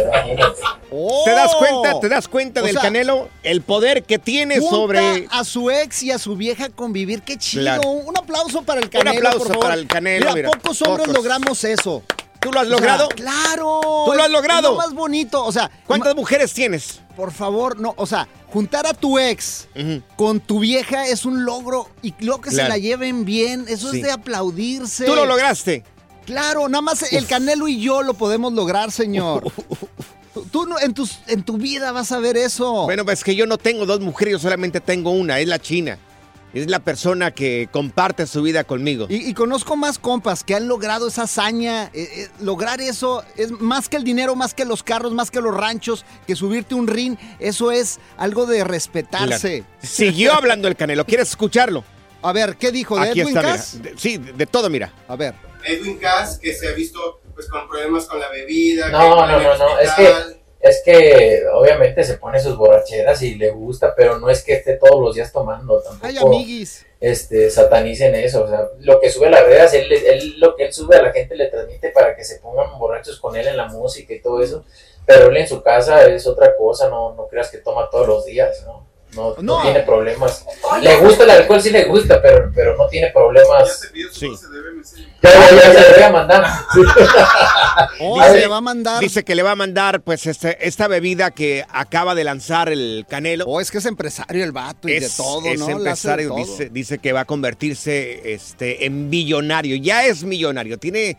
Imagínate. 0.04 0.52
¿Te 1.26 1.32
das 1.32 1.56
cuenta? 1.56 2.00
¿Te 2.00 2.10
das 2.10 2.28
cuenta. 2.28 2.62
O 2.62 2.64
del 2.66 2.74
sea, 2.74 2.82
Canelo? 2.82 3.30
El 3.44 3.62
poder 3.62 4.04
que 4.04 4.20
tiene 4.20 4.60
Junta 4.60 4.76
sobre... 4.76 5.28
a 5.32 5.44
su 5.44 5.70
ex 5.72 6.04
y 6.04 6.12
a 6.12 6.18
su 6.18 6.36
vieja 6.36 6.70
convivir. 6.70 7.22
Qué 7.22 7.38
chido. 7.38 7.64
Claro. 7.64 7.90
Un 7.90 8.18
aplauso 8.18 8.64
para 8.64 8.82
el 8.82 8.90
Canelo. 8.90 9.18
aplauso 9.18 9.38
por 9.40 9.48
favor. 9.48 9.64
para 9.64 9.76
el 9.76 9.88
Canelo, 9.88 10.34
Mira, 10.34 10.34
mira, 10.36 10.50
pocos 10.50 10.82
hombres 10.82 11.08
pocos. 11.08 11.24
logramos 11.24 11.64
eso. 11.64 12.04
¿Tú 12.42 12.52
lo 12.52 12.60
has 12.60 12.66
O 12.66 12.70
sea, 12.70 12.78
logrado? 12.78 13.10
claro. 13.10 13.82
¿Tú 14.06 14.14
lo 14.14 14.24
has 14.24 14.30
logrado? 14.30 14.70
Es 14.70 14.74
lo 14.74 14.78
más 14.78 14.94
bonito. 14.94 15.46
O 15.46 15.52
sea, 15.52 15.70
¿Cuántas 15.86 16.16
mujeres 16.16 16.54
tienes? 16.54 17.00
por 17.16 17.32
favor, 17.32 17.80
no. 17.80 17.94
O 17.98 18.06
sea, 18.08 18.28
juntar 18.48 18.88
a 18.88 18.94
tu 18.94 19.20
ex 19.20 19.68
con 20.16 20.40
tu 20.40 20.60
vieja 20.60 21.06
es 21.08 21.24
un 21.26 21.46
logro 21.46 21.88
y 22.02 22.14
luego 22.20 22.42
que 22.42 22.52
se 22.52 22.68
la 22.68 22.78
lleven 22.78 23.26
bien, 23.26 23.66
eso 23.68 23.92
Sí. 23.92 23.98
es 23.98 24.04
de 24.04 24.12
aplaudirse. 24.12 25.06
¿Tú 25.06 25.14
lo 25.16 25.26
lograste? 25.26 25.84
Claro, 26.26 26.68
nada 26.70 26.82
más 26.82 27.14
el 27.14 27.26
Canelo 27.28 27.68
y 27.68 27.80
yo 27.80 28.02
lo 28.04 28.14
podemos 28.16 28.54
lograr, 28.54 28.92
señor. 28.92 29.44
Tú- 30.34 30.46
Tú 30.50 30.66
no- 30.66 30.80
en, 30.80 30.94
tus, 30.94 31.20
en 31.28 31.44
tu 31.44 31.58
vida 31.58 31.92
vas 31.92 32.12
a 32.14 32.20
ver 32.20 32.38
eso. 32.38 32.84
Bueno, 32.86 33.04
pues 33.04 33.22
que 33.24 33.36
yo 33.36 33.46
no 33.46 33.58
tengo 33.58 33.86
dos 33.86 34.00
mujeres, 34.00 34.32
yo 34.34 34.40
solamente 34.40 34.80
tengo 34.80 35.12
una, 35.12 35.40
es 35.40 35.48
la 35.48 35.60
china. 35.60 35.98
Es 36.54 36.70
la 36.70 36.80
persona 36.80 37.32
que 37.32 37.70
comparte 37.72 38.28
su 38.28 38.42
vida 38.42 38.64
conmigo. 38.66 39.08
Y, 39.10 39.30
y 39.30 39.34
conozco 39.34 39.78
más 39.78 39.98
compas 40.00 40.44
que 40.44 40.54
han 40.56 40.68
logrado 40.68 41.08
esa 41.08 41.24
hazaña. 41.24 41.86
eh, 41.94 42.10
eh, 42.16 42.28
lograr 42.42 42.82
eso 42.82 43.24
es 43.38 43.52
más 43.52 43.88
que 43.88 43.98
el 43.98 44.04
dinero, 44.04 44.36
más 44.36 44.54
que 44.54 44.66
los 44.66 44.84
carros, 44.84 45.14
más 45.14 45.32
que 45.32 45.40
los 45.40 45.56
ranchos, 45.56 46.06
que 46.28 46.36
subirte 46.36 46.76
un 46.76 46.88
ring. 46.88 47.16
Eso 47.40 47.72
es 47.72 48.00
algo 48.18 48.46
de 48.46 48.64
respetarse. 48.66 49.64
Siguió 49.82 50.34
hablando 50.34 50.68
el 50.68 50.76
Canelo, 50.76 51.06
¿quieres 51.06 51.30
escucharlo? 51.30 51.84
A 52.22 52.34
ver, 52.34 52.56
¿qué 52.58 52.72
dijo 52.72 53.00
de 53.00 53.10
Aquí 53.10 53.22
Edwin 53.22 53.38
está, 53.38 53.42
Cass? 53.54 53.76
mira. 53.80 53.92
De- 53.92 53.98
sí, 53.98 54.18
de, 54.18 54.34
de 54.34 54.46
todo, 54.46 54.70
mira. 54.70 54.94
A 55.08 55.16
ver. 55.16 55.34
Edwin 55.64 55.98
Cass, 55.98 56.38
que 56.38 56.54
se 56.54 56.68
ha 56.68 56.72
visto 56.74 57.22
pues 57.34 57.48
con 57.48 57.68
problemas 57.68 58.06
con 58.06 58.20
la 58.20 58.30
bebida. 58.30 58.90
No, 58.90 59.26
no, 59.26 59.40
no, 59.40 59.58
no, 59.58 59.80
es 59.80 59.92
que, 59.94 60.41
es 60.62 60.82
que 60.84 61.44
obviamente 61.54 62.04
se 62.04 62.16
pone 62.18 62.40
sus 62.40 62.56
borracheras 62.58 63.22
y 63.22 63.36
le 63.36 63.50
gusta, 63.52 63.94
pero 63.96 64.20
no 64.20 64.30
es 64.30 64.44
que 64.44 64.54
esté 64.54 64.76
todos 64.78 65.02
los 65.02 65.16
días 65.16 65.32
tomando 65.32 65.82
tampoco. 65.82 66.06
Ay, 66.08 66.18
amiguis. 66.18 66.86
Este, 67.00 67.50
satanicen 67.50 68.14
eso, 68.16 68.44
o 68.44 68.48
sea, 68.48 68.68
lo 68.80 69.00
que 69.00 69.10
sube 69.10 69.28
a 69.28 69.32
las 69.32 69.44
redes, 69.46 69.74
él, 69.74 69.92
él- 69.92 70.40
lo 70.40 70.56
que 70.56 70.66
él 70.66 70.74
sube 70.74 70.96
a 70.98 71.02
la 71.02 71.12
gente 71.12 71.36
le 71.36 71.48
transmite 71.48 71.90
para 71.90 72.16
que 72.16 72.24
se 72.24 72.38
pongan 72.40 72.78
borrachos 72.78 73.20
con 73.20 73.36
él 73.36 73.48
en 73.48 73.58
la 73.58 73.66
música 73.66 74.14
y 74.14 74.22
todo 74.22 74.42
eso, 74.44 74.64
pero 75.06 75.30
él 75.30 75.38
en 75.38 75.48
su 75.48 75.64
casa 75.64 76.06
es 76.06 76.28
otra 76.28 76.56
cosa, 76.56 76.90
no, 76.90 77.16
no 77.16 77.28
creas 77.28 77.50
que 77.50 77.58
toma 77.58 77.90
todos 77.90 78.08
los 78.08 78.26
días, 78.26 78.64
¿no? 78.68 78.86
No, 79.16 79.36
no 79.36 79.42
No. 79.58 79.62
tiene 79.62 79.82
problemas. 79.82 80.46
Le 80.82 80.98
gusta 81.00 81.24
el 81.26 81.30
alcohol, 81.32 81.62
sí 81.62 81.70
le 81.70 81.84
gusta, 81.86 82.22
pero, 82.22 82.52
pero 82.56 82.78
no 82.78 82.88
tiene 82.88 83.12
problemas. 83.12 83.82
Sí. 84.14 84.30
Ya, 85.22 85.30
ya, 85.32 85.74
ya, 85.74 85.84
se 85.84 85.94
voy 85.94 86.04
a 86.04 86.10
mandar. 86.12 86.46
Oh, 88.00 88.16
Dice- 88.22 88.40
le 88.40 88.48
va 88.48 88.58
a 88.58 88.62
mandar. 88.62 89.00
Dice 89.02 89.24
que 89.24 89.36
le 89.36 89.44
va 89.44 89.52
a 89.52 89.56
mandar 89.56 90.02
pues 90.02 90.26
este- 90.26 90.66
esta 90.68 90.88
bebida 90.88 91.32
que 91.32 91.64
acaba 91.70 92.16
de 92.16 92.24
lanzar 92.24 92.70
el 92.70 93.06
Canelo. 93.08 93.46
Oh, 93.46 93.62
es 93.62 93.70
que 93.72 93.78
es 93.80 93.86
empresario 93.86 94.44
el 94.44 94.52
vato 94.52 94.88
y 94.90 95.00
de 95.00 95.10
todo, 95.10 95.46
es 95.46 95.60
¿no? 95.60 95.68
Le 95.68 95.74
empresario, 95.74 96.30
todo. 96.30 96.38
dice, 96.38 96.70
dice 96.72 96.98
que 97.00 97.14
va 97.14 97.22
a 97.22 97.26
convertirse 97.26 98.34
este, 98.34 98.86
en 98.86 99.10
millonario. 99.10 99.76
Ya 99.76 100.06
es 100.06 100.24
millonario, 100.24 100.78
tiene 100.78 101.18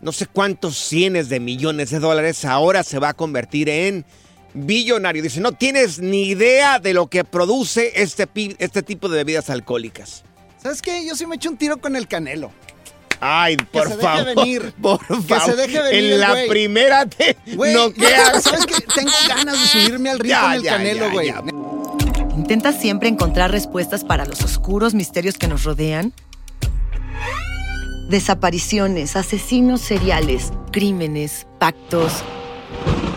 no 0.00 0.12
sé 0.12 0.26
cuántos 0.26 0.76
cientos 0.76 1.28
de 1.28 1.40
millones 1.40 1.90
de 1.90 1.98
dólares. 2.00 2.44
Ahora 2.44 2.82
se 2.82 2.98
va 2.98 3.10
a 3.10 3.14
convertir 3.14 3.68
en 3.68 4.04
billonario. 4.66 5.22
Dice, 5.22 5.40
no 5.40 5.52
tienes 5.52 5.98
ni 5.98 6.24
idea 6.28 6.78
de 6.78 6.94
lo 6.94 7.06
que 7.08 7.24
produce 7.24 7.92
este, 8.02 8.28
este 8.58 8.82
tipo 8.82 9.08
de 9.08 9.16
bebidas 9.18 9.50
alcohólicas. 9.50 10.24
¿Sabes 10.62 10.82
qué? 10.82 11.06
Yo 11.06 11.14
sí 11.16 11.26
me 11.26 11.36
echo 11.36 11.50
un 11.50 11.56
tiro 11.56 11.78
con 11.78 11.96
el 11.96 12.08
Canelo. 12.08 12.50
Ay, 13.20 13.56
por 13.56 13.88
se 13.88 13.96
deje 13.96 14.02
favor. 14.02 14.24
venir. 14.36 14.74
Por 14.82 14.98
Que 15.06 15.14
favor. 15.22 15.44
se 15.44 15.56
deje 15.56 15.82
venir 15.82 16.04
En 16.04 16.12
el 16.12 16.20
la 16.20 16.36
primera 16.48 17.04
te 17.06 17.36
Güey, 17.54 17.74
noqueas. 17.74 18.42
¿sabes 18.44 18.64
qué? 18.66 18.74
Tengo 18.94 19.10
ganas 19.28 19.60
de 19.60 19.66
subirme 19.80 20.10
al 20.10 20.22
Ya, 20.22 20.42
con 20.42 20.52
el 20.52 20.62
ya, 20.62 20.70
Canelo, 20.76 21.10
güey. 21.10 21.32
¿Intentas 22.36 22.80
siempre 22.80 23.08
encontrar 23.08 23.50
respuestas 23.50 24.04
para 24.04 24.24
los 24.24 24.42
oscuros 24.42 24.94
misterios 24.94 25.36
que 25.36 25.48
nos 25.48 25.64
rodean? 25.64 26.12
Desapariciones, 28.08 29.16
asesinos 29.16 29.80
seriales, 29.80 30.52
crímenes, 30.72 31.46
pactos. 31.58 32.12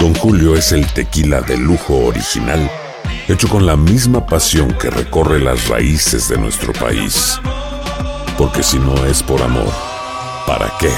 Don 0.00 0.14
Julio 0.14 0.56
es 0.56 0.72
el 0.72 0.90
tequila 0.94 1.42
de 1.42 1.58
lujo 1.58 2.06
original, 2.06 2.70
hecho 3.28 3.48
con 3.50 3.66
la 3.66 3.76
misma 3.76 4.24
pasión 4.24 4.72
que 4.72 4.88
recorre 4.88 5.40
las 5.40 5.68
raíces 5.68 6.26
de 6.30 6.38
nuestro 6.38 6.72
país. 6.72 7.38
Porque 8.38 8.62
si 8.62 8.78
no 8.78 9.04
es 9.04 9.22
por 9.22 9.42
amor, 9.42 9.70
¿para 10.46 10.72
qué? 10.80 10.88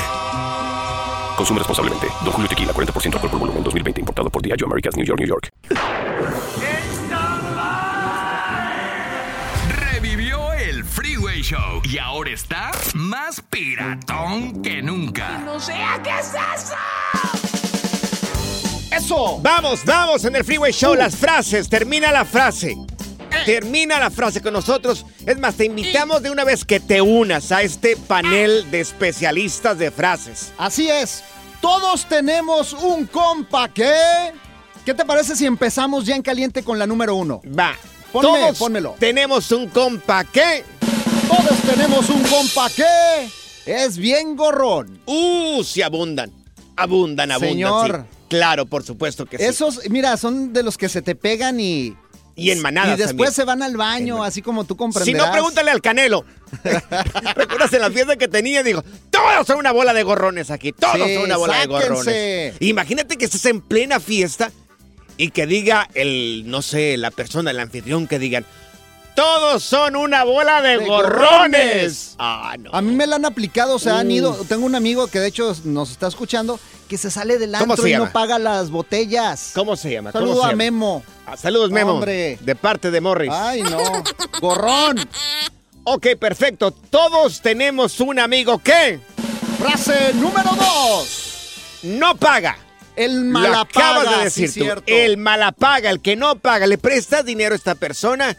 Consume 1.36 1.58
responsablemente. 1.58 2.06
Don 2.22 2.32
Julio 2.32 2.48
Tequila, 2.48 2.72
40% 2.72 3.14
alcohol 3.14 3.30
por 3.30 3.40
volumen, 3.40 3.64
2020. 3.64 4.00
Importado 4.02 4.30
por 4.30 4.40
Diageo 4.40 4.68
Americas, 4.68 4.96
New 4.96 5.04
York, 5.04 5.18
New 5.18 5.28
York. 5.28 5.48
Revivió 9.90 10.52
el 10.52 10.84
Freeway 10.84 11.42
Show 11.42 11.82
y 11.82 11.98
ahora 11.98 12.30
está 12.30 12.70
más 12.94 13.40
piratón 13.40 14.62
que 14.62 14.80
nunca. 14.80 15.40
no 15.44 15.58
sea 15.58 16.00
qué 16.04 16.10
es 16.10 16.28
eso. 16.28 16.76
Eso. 18.94 19.38
Vamos, 19.40 19.84
vamos 19.84 20.24
en 20.24 20.36
el 20.36 20.44
Freeway 20.44 20.72
Show. 20.72 20.94
Las 20.94 21.16
frases. 21.16 21.68
Termina 21.68 22.12
la 22.12 22.24
frase. 22.24 22.76
Termina 23.46 23.98
la 23.98 24.10
frase 24.10 24.40
con 24.42 24.52
nosotros. 24.52 25.06
Es 25.26 25.38
más, 25.38 25.54
te 25.56 25.64
invitamos 25.64 26.22
de 26.22 26.30
una 26.30 26.44
vez 26.44 26.64
que 26.64 26.78
te 26.78 27.00
unas 27.00 27.50
a 27.52 27.62
este 27.62 27.96
panel 27.96 28.70
de 28.70 28.80
especialistas 28.80 29.78
de 29.78 29.90
frases. 29.90 30.52
Así 30.58 30.88
es. 30.90 31.24
Todos 31.60 32.06
tenemos 32.06 32.72
un 32.74 33.06
compa 33.06 33.68
que... 33.68 33.92
¿Qué 34.84 34.94
te 34.94 35.04
parece 35.04 35.36
si 35.36 35.46
empezamos 35.46 36.04
ya 36.04 36.14
en 36.16 36.22
caliente 36.22 36.62
con 36.62 36.78
la 36.78 36.86
número 36.86 37.14
uno? 37.14 37.40
Va. 37.58 37.74
Ponme, 38.12 38.28
Todos 38.28 38.58
pónmelo. 38.58 38.96
Tenemos 38.98 39.50
un 39.52 39.68
compa 39.68 40.24
que... 40.24 40.64
Todos 41.28 41.58
tenemos 41.60 42.10
un 42.10 42.22
compa 42.24 42.68
que... 42.68 43.30
Es 43.64 43.96
bien 43.96 44.36
gorrón. 44.36 45.00
Uh, 45.06 45.62
sí 45.62 45.82
abundan. 45.82 46.30
Abundan, 46.76 47.30
abundan. 47.30 47.50
Señor. 47.52 48.06
sí. 48.10 48.21
Claro, 48.32 48.66
por 48.66 48.82
supuesto 48.82 49.26
que 49.26 49.38
sí. 49.38 49.44
Esos, 49.44 49.80
mira, 49.90 50.16
son 50.16 50.52
de 50.52 50.62
los 50.62 50.78
que 50.78 50.88
se 50.88 51.02
te 51.02 51.14
pegan 51.14 51.60
y... 51.60 51.94
Y 52.34 52.50
en 52.50 52.62
manadas 52.62 52.94
Y 52.98 53.02
después 53.02 53.08
también. 53.28 53.32
se 53.34 53.44
van 53.44 53.62
al 53.62 53.76
baño, 53.76 54.24
así 54.24 54.40
como 54.40 54.64
tú 54.64 54.72
Si 54.72 54.78
comprenderás. 54.78 55.26
no, 55.26 55.32
pregúntale 55.32 55.70
al 55.70 55.82
Canelo. 55.82 56.24
¿Recuerdas 57.36 57.72
en 57.74 57.80
la 57.82 57.90
fiesta 57.90 58.16
que 58.16 58.26
tenía? 58.28 58.62
Dijo, 58.62 58.82
todos 59.10 59.46
son 59.46 59.58
una 59.58 59.70
bola 59.72 59.92
de 59.92 60.02
gorrones 60.02 60.50
aquí. 60.50 60.72
Todos 60.72 60.94
Sí, 61.06 61.14
son 61.14 61.24
una 61.24 61.36
bola 61.36 61.52
sáquense. 61.62 61.78
de 61.82 61.88
gorrones. 61.88 62.54
Imagínate 62.60 63.16
que 63.18 63.26
estés 63.26 63.44
en 63.44 63.60
plena 63.60 64.00
fiesta 64.00 64.50
y 65.18 65.28
que 65.30 65.46
diga 65.46 65.88
el, 65.92 66.44
no 66.46 66.62
sé, 66.62 66.96
la 66.96 67.10
persona, 67.10 67.50
el 67.50 67.60
anfitrión, 67.60 68.06
que 68.06 68.18
digan, 68.18 68.46
todos 69.14 69.62
son 69.62 69.96
una 69.96 70.24
bola 70.24 70.62
de, 70.62 70.78
De 70.78 70.86
gorrones. 70.86 71.16
gorrones. 71.20 72.14
Ah, 72.18 72.56
no. 72.58 72.70
A 72.72 72.80
mí 72.82 72.94
me 72.94 73.06
la 73.06 73.16
han 73.16 73.24
aplicado, 73.24 73.74
o 73.76 73.78
sea, 73.78 73.98
han 73.98 74.06
Uf. 74.08 74.12
ido. 74.12 74.34
Tengo 74.48 74.64
un 74.66 74.74
amigo 74.74 75.06
que 75.08 75.20
de 75.20 75.28
hecho 75.28 75.54
nos 75.64 75.90
está 75.90 76.06
escuchando 76.08 76.58
que 76.88 76.98
se 76.98 77.10
sale 77.10 77.38
del 77.38 77.52
¿Cómo 77.58 77.72
antro 77.72 77.86
y 77.86 77.92
llama? 77.92 78.06
no 78.06 78.12
paga 78.12 78.38
las 78.38 78.70
botellas. 78.70 79.52
¿Cómo 79.54 79.76
se 79.76 79.92
llama? 79.92 80.12
¿Cómo 80.12 80.26
Saludo 80.26 80.40
se 80.42 80.46
a 80.46 80.50
llama? 80.50 80.56
Memo. 80.58 81.02
Ah, 81.26 81.36
saludos, 81.36 81.70
Memo. 81.70 81.92
Hombre. 81.92 82.38
De 82.40 82.54
parte 82.54 82.90
de 82.90 83.00
Morris. 83.00 83.30
Ay, 83.32 83.62
no. 83.62 83.78
Gorrón. 84.40 85.00
Ok, 85.84 86.08
perfecto. 86.18 86.70
Todos 86.70 87.40
tenemos 87.40 87.98
un 88.00 88.18
amigo 88.18 88.58
que 88.58 89.00
Frase 89.58 90.12
número 90.14 90.50
dos. 90.54 91.54
no 91.84 92.16
paga. 92.16 92.58
El 92.94 93.16
Lo 93.30 93.38
malapaga. 93.40 93.60
acabas 94.00 94.24
de 94.24 94.30
sí, 94.30 94.42
decir 94.42 94.48
tú. 94.60 94.64
cierto. 94.64 94.84
El 94.86 95.16
malapaga, 95.16 95.88
el 95.88 96.00
que 96.02 96.14
no 96.14 96.36
paga, 96.36 96.66
le 96.66 96.76
prestas 96.76 97.24
dinero 97.24 97.54
a 97.54 97.56
esta 97.56 97.74
persona. 97.74 98.36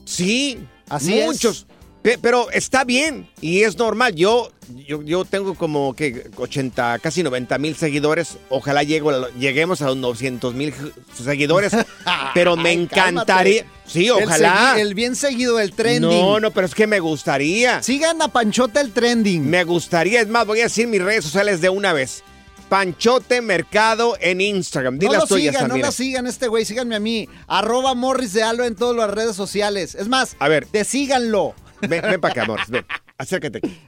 Sí, 0.04 0.58
Así 0.88 1.18
es. 1.18 1.26
muchos. 1.26 1.66
Pe- 2.02 2.18
Pero 2.20 2.50
está 2.50 2.84
bien 2.84 3.28
y 3.40 3.62
es 3.62 3.76
normal. 3.78 4.14
Yo, 4.14 4.50
yo, 4.86 5.02
yo 5.02 5.24
tengo 5.24 5.54
como 5.54 5.94
que 5.94 6.30
80, 6.36 6.98
casi 6.98 7.22
90 7.22 7.56
mil 7.58 7.76
seguidores. 7.76 8.36
Ojalá 8.50 8.82
llego 8.82 9.10
lleguemos 9.38 9.80
a 9.82 9.86
los 9.86 9.96
900 9.98 10.54
mil 10.54 10.74
seguidores. 11.22 11.72
pero 12.34 12.56
me 12.56 12.70
Ay, 12.70 12.82
encantaría. 12.82 13.62
cálmate. 13.64 13.66
Sí, 13.86 14.06
El 14.06 14.12
ojalá. 14.24 14.74
segui- 14.76 14.80
El, 14.80 14.94
bien 14.94 15.14
seguido, 15.16 15.60
el 15.60 15.72
trending. 15.72 16.10
No, 16.10 16.40
no, 16.40 16.50
pero 16.50 16.66
es 16.66 16.74
que 16.74 16.86
me 16.86 17.00
gustaría. 17.00 17.82
Sigan 17.82 18.20
a 18.22 18.28
Panchote 18.28 18.80
el 18.80 18.92
trending. 18.92 19.48
Me 19.48 19.64
gustaría. 19.64 20.20
Es 20.22 20.28
más, 20.28 20.46
voy 20.46 20.60
a 20.60 20.64
decir 20.64 20.86
mis 20.86 21.02
redes 21.02 21.24
sociales 21.24 21.60
de 21.62 21.68
una 21.70 21.92
vez. 21.94 22.22
Panchote 22.68 23.40
Mercado 23.40 24.16
en 24.20 24.40
Instagram. 24.40 24.98
Di 24.98 25.07
no 25.07 25.12
las 25.12 25.20
lo 25.22 25.27
tuyas, 25.29 25.55
sigan, 25.55 25.68
no 25.68 25.77
lo 25.77 25.92
sigan 25.92 26.27
este 26.27 26.48
güey, 26.48 26.64
síganme 26.64 26.96
a 26.96 27.00
mí. 27.00 27.29
Arroba 27.46 27.94
Morris 27.94 28.33
de 28.33 28.42
Alo 28.42 28.64
en 28.64 28.74
todas 28.74 28.96
las 28.96 29.11
redes 29.11 29.37
sociales. 29.37 29.94
Es 29.94 30.09
más, 30.09 30.37
A 30.38 30.48
ver. 30.48 30.66
te 30.66 30.85
síganlo. 30.85 31.55
Ven, 31.83 32.03
ven 32.03 32.20
para 32.20 32.33
acá, 32.33 32.44
Morris, 32.46 32.68
ven. 32.70 32.85
Acércate 33.18 33.59
aquí. 33.59 33.81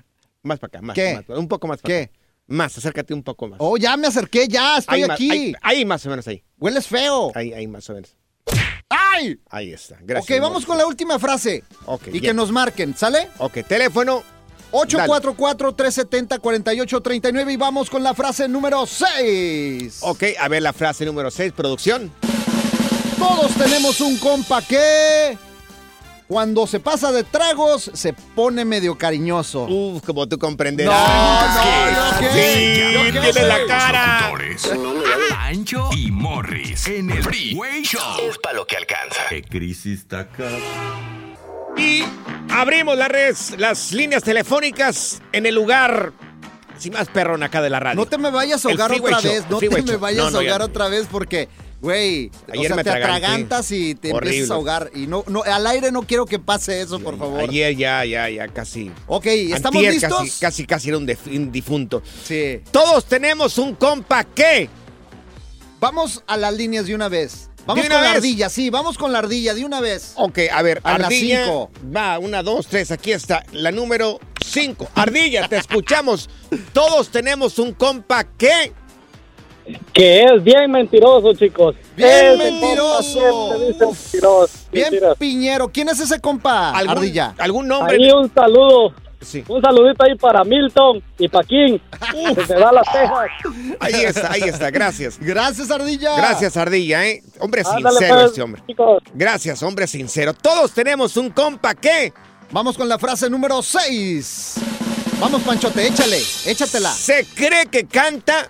Más 0.43 0.59
para 0.59 0.69
acá, 0.79 0.83
más. 0.83 0.95
¿Qué? 0.95 1.15
más, 1.27 1.39
un 1.39 1.49
poco 1.49 1.67
más 1.67 1.81
para 1.81 1.95
¿Qué? 1.95 2.03
acá. 2.03 2.12
Más, 2.49 2.79
acércate 2.79 3.12
un 3.12 3.23
poco 3.25 3.49
más. 3.49 3.57
Oh, 3.61 3.77
ya 3.77 3.97
me 3.97 4.07
acerqué, 4.07 4.47
ya, 4.49 4.79
estoy 4.79 5.03
Ahí 5.03 5.09
más, 5.09 5.15
aquí. 5.17 5.31
ahí, 5.31 5.55
ahí 5.62 5.85
más 5.85 6.07
o 6.07 6.11
menos 6.11 6.29
ahí. 6.29 6.45
Hueles 6.59 6.87
feo. 6.87 7.33
Ahí, 7.35 7.53
ahí 7.53 7.67
más 7.67 7.89
o 7.91 7.95
menos. 7.95 8.17
¡Ay! 8.89 9.41
Ahí 9.51 9.73
está. 9.73 9.97
Gracias. 10.03 10.31
ok, 10.37 10.41
vamos 10.41 10.53
Morris. 10.53 10.67
con 10.67 10.79
la 10.79 10.87
última 10.87 11.19
frase. 11.19 11.65
Ok, 11.87 12.07
y 12.09 12.11
bien. 12.12 12.23
que 12.23 12.35
nos 12.35 12.53
marquen, 12.53 12.97
¿sale? 12.97 13.29
Ok, 13.39 13.59
teléfono. 13.67 14.23
844-370-4839 14.85 17.53
y 17.53 17.57
vamos 17.57 17.89
con 17.89 18.03
la 18.03 18.12
frase 18.15 18.49
número 18.49 18.85
6. 18.87 19.99
Ok, 20.03 20.25
a 20.39 20.49
ver 20.49 20.62
la 20.62 20.73
frase 20.73 21.05
número 21.05 21.31
6, 21.31 21.53
producción. 21.53 22.11
Todos 23.19 23.53
tenemos 23.53 24.01
un 24.01 24.17
compa 24.19 24.62
que 24.62 25.39
cuando 26.29 26.67
se 26.67 26.81
pasa 26.81 27.12
de 27.12 27.23
tragos 27.25 27.91
se 27.95 28.12
pone 28.12 28.65
medio 28.65 28.99
cariñoso. 28.99 29.65
Uf, 29.65 30.03
como 30.05 30.29
tú 30.29 30.39
comprenderás. 30.39 30.95
No, 30.95 31.55
no, 31.55 31.91
¿yo 31.91 31.97
qué? 32.21 32.29
Sí, 32.29 32.93
¿Yo 32.93 33.05
qué 33.05 33.12
tiene 33.33 33.49
la 33.49 33.67
cara. 33.67 34.31
Pancho 35.31 35.89
y 35.97 36.11
Morris 36.11 36.87
en 36.89 37.11
el 37.11 37.23
Freeway 37.23 37.83
Show. 37.83 38.01
Es 38.29 38.37
para 38.39 38.57
lo 38.57 38.67
que 38.67 38.77
alcanza. 38.77 39.23
¿Qué 39.29 39.43
crisis 39.43 40.01
está 40.01 40.21
acá? 40.21 40.49
Y 41.77 42.03
abrimos 42.51 42.97
las 42.97 43.09
redes, 43.09 43.55
las 43.59 43.93
líneas 43.93 44.23
telefónicas 44.23 45.21
en 45.33 45.47
el 45.47 45.55
lugar 45.55 46.12
sin 46.79 46.93
más 46.93 47.09
perrón 47.09 47.43
acá 47.43 47.61
de 47.62 47.71
la 47.71 47.81
radio. 47.81 47.97
No 47.97 48.07
te 48.07 48.19
me 48.19 48.31
vayas 48.31 48.65
a 48.65 48.69
ahogar 48.69 48.93
otra 48.93 49.21
Show, 49.21 49.33
vez, 49.33 49.45
no 49.51 49.59
te 49.59 49.69
me 49.71 49.97
vayas 49.97 50.25
No, 50.27 50.31
no, 50.31 50.39
a 50.39 50.41
ahogar 50.41 50.62
otra 50.62 50.89
vez 50.89 51.07
porque, 51.11 51.49
güey, 51.81 52.31
o 52.55 52.62
sea, 52.62 52.77
me 52.77 52.85
te 52.85 52.91
atragantas 52.91 53.71
y 53.73 53.95
te 53.95 54.12
Horrible. 54.12 54.31
empiezas 54.37 54.51
a 54.51 54.55
ahogar. 54.55 54.91
Y 54.95 55.07
no, 55.07 55.25
no, 55.29 55.43
al 55.43 55.67
aire 55.67 55.91
no 55.93 56.03
quiero 56.03 56.27
que 56.27 56.39
pase 56.39 56.81
eso, 56.83 56.99
por 57.01 57.19
favor. 57.19 57.41
Ayer 57.49 57.75
ya, 57.77 58.05
ya, 58.05 58.29
ya 58.29 58.49
casi. 58.49 58.91
Ok, 59.07 59.27
¿estamos 59.27 59.77
Antier 59.77 59.93
listos? 59.95 60.19
Casi, 60.19 60.41
casi, 60.41 60.67
casi 60.67 60.89
era 60.89 60.99
un, 60.99 61.07
def- 61.07 61.27
un 61.29 61.51
difunto. 61.51 62.03
Sí. 62.25 62.61
Todos 62.71 63.05
tenemos 63.07 63.57
un 63.59 63.75
compa 63.75 64.25
que. 64.25 64.69
Vamos 65.81 66.23
a 66.27 66.37
las 66.39 66.55
líneas 66.55 66.87
de 66.87 66.95
una 66.95 67.09
vez. 67.09 67.51
Vamos 67.66 67.83
¿De 67.83 67.88
una 67.88 67.96
con 67.96 68.05
la 68.05 68.11
ardilla, 68.12 68.48
sí, 68.48 68.70
vamos 68.70 68.96
con 68.96 69.12
la 69.12 69.18
ardilla 69.18 69.52
de 69.55 69.64
una 69.64 69.81
vez. 69.81 70.12
Ok, 70.16 70.38
a 70.52 70.62
ver, 70.62 70.81
A 70.85 70.98
las 70.98 71.07
Ardilla. 71.07 71.44
cinco. 71.44 71.70
Va, 71.94 72.18
una, 72.18 72.42
dos, 72.42 72.66
tres, 72.68 72.90
aquí 72.92 73.11
está. 73.12 73.44
La 73.52 73.72
número 73.72 74.20
cinco. 74.44 74.87
Ardilla, 74.94 75.48
te 75.48 75.57
escuchamos. 75.57 76.31
Todos 76.72 77.09
tenemos 77.09 77.59
un 77.59 77.72
compa 77.72 78.22
que. 78.24 78.72
Que 79.92 80.22
es 80.22 80.44
bien 80.44 80.70
mentiroso, 80.70 81.35
chicos. 81.35 81.74
Bien 81.96 82.09
Ese 82.09 82.37
mentiroso. 82.37 83.59
mentiroso. 83.59 84.48
Bien. 84.70 84.90
Piñero. 85.18 85.68
¿Quién 85.72 85.88
es 85.88 85.98
ese 85.98 86.20
compa? 86.20 86.70
¿Algún, 86.70 86.98
Ardilla. 86.98 87.35
¿Algún 87.37 87.66
nombre? 87.66 87.96
Ahí 87.96 88.11
un 88.12 88.33
saludo. 88.33 88.94
Sí. 89.27 89.43
Un 89.49 89.61
saludito 89.61 90.05
ahí 90.05 90.15
para 90.15 90.45
Milton 90.45 91.03
y 91.19 91.27
para 91.29 91.45
King. 91.49 91.79
Que 92.37 92.47
se 92.47 92.55
da 92.55 92.71
las 92.71 92.87
tejas. 92.93 93.27
Ahí 93.81 94.05
está, 94.05 94.31
ahí 94.33 94.43
está. 94.43 94.71
Gracias. 94.71 95.19
Gracias, 95.21 95.69
Ardilla. 95.71 96.17
Gracias, 96.17 96.57
Ardilla, 96.57 97.05
¿eh? 97.07 97.23
Hombre 97.41 97.62
Ándale, 97.67 97.97
sincero 97.99 98.15
pues, 98.15 98.27
este 98.31 98.43
hombre. 98.43 98.62
chicos. 98.69 99.03
Gracias, 99.15 99.62
hombre 99.65 99.87
sincero. 99.89 100.33
Todos 100.33 100.73
tenemos 100.73 101.17
un 101.17 101.31
compa 101.31 101.75
que 101.75 102.12
Vamos 102.53 102.77
con 102.77 102.89
la 102.89 102.97
frase 102.97 103.29
número 103.29 103.61
6. 103.61 104.55
Vamos, 105.19 105.43
Panchote, 105.43 105.85
échale, 105.89 106.21
échatela. 106.47 106.93
se 106.93 107.25
cree 107.35 107.67
que 107.67 107.87
canta, 107.87 108.49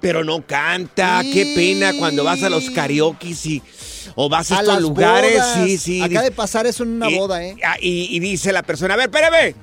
pero 0.00 0.24
no 0.24 0.40
canta. 0.46 1.20
Qué 1.22 1.52
pena 1.54 1.92
cuando 1.98 2.24
vas 2.24 2.42
a 2.42 2.48
los 2.48 2.70
karaoke 2.70 3.34
y 3.44 3.62
o 4.14 4.30
vas 4.30 4.50
a, 4.52 4.56
A 4.56 4.60
estos 4.60 4.74
las 4.74 4.82
lugares. 4.82 5.32
bodas. 5.34 5.54
Sí, 5.66 5.76
sí. 5.76 6.00
Acaba 6.02 6.22
de 6.22 6.30
pasar 6.30 6.66
eso 6.66 6.82
en 6.84 6.92
una 6.94 7.10
y- 7.10 7.18
boda, 7.18 7.44
¿eh? 7.44 7.56
ah, 7.62 7.76
Y, 7.78 8.16
y 8.16 8.20
dice 8.20 8.52
la 8.54 8.62
persona, 8.62 8.94
a 8.94 8.96
ver, 8.96 9.10
espérame, 9.10 9.54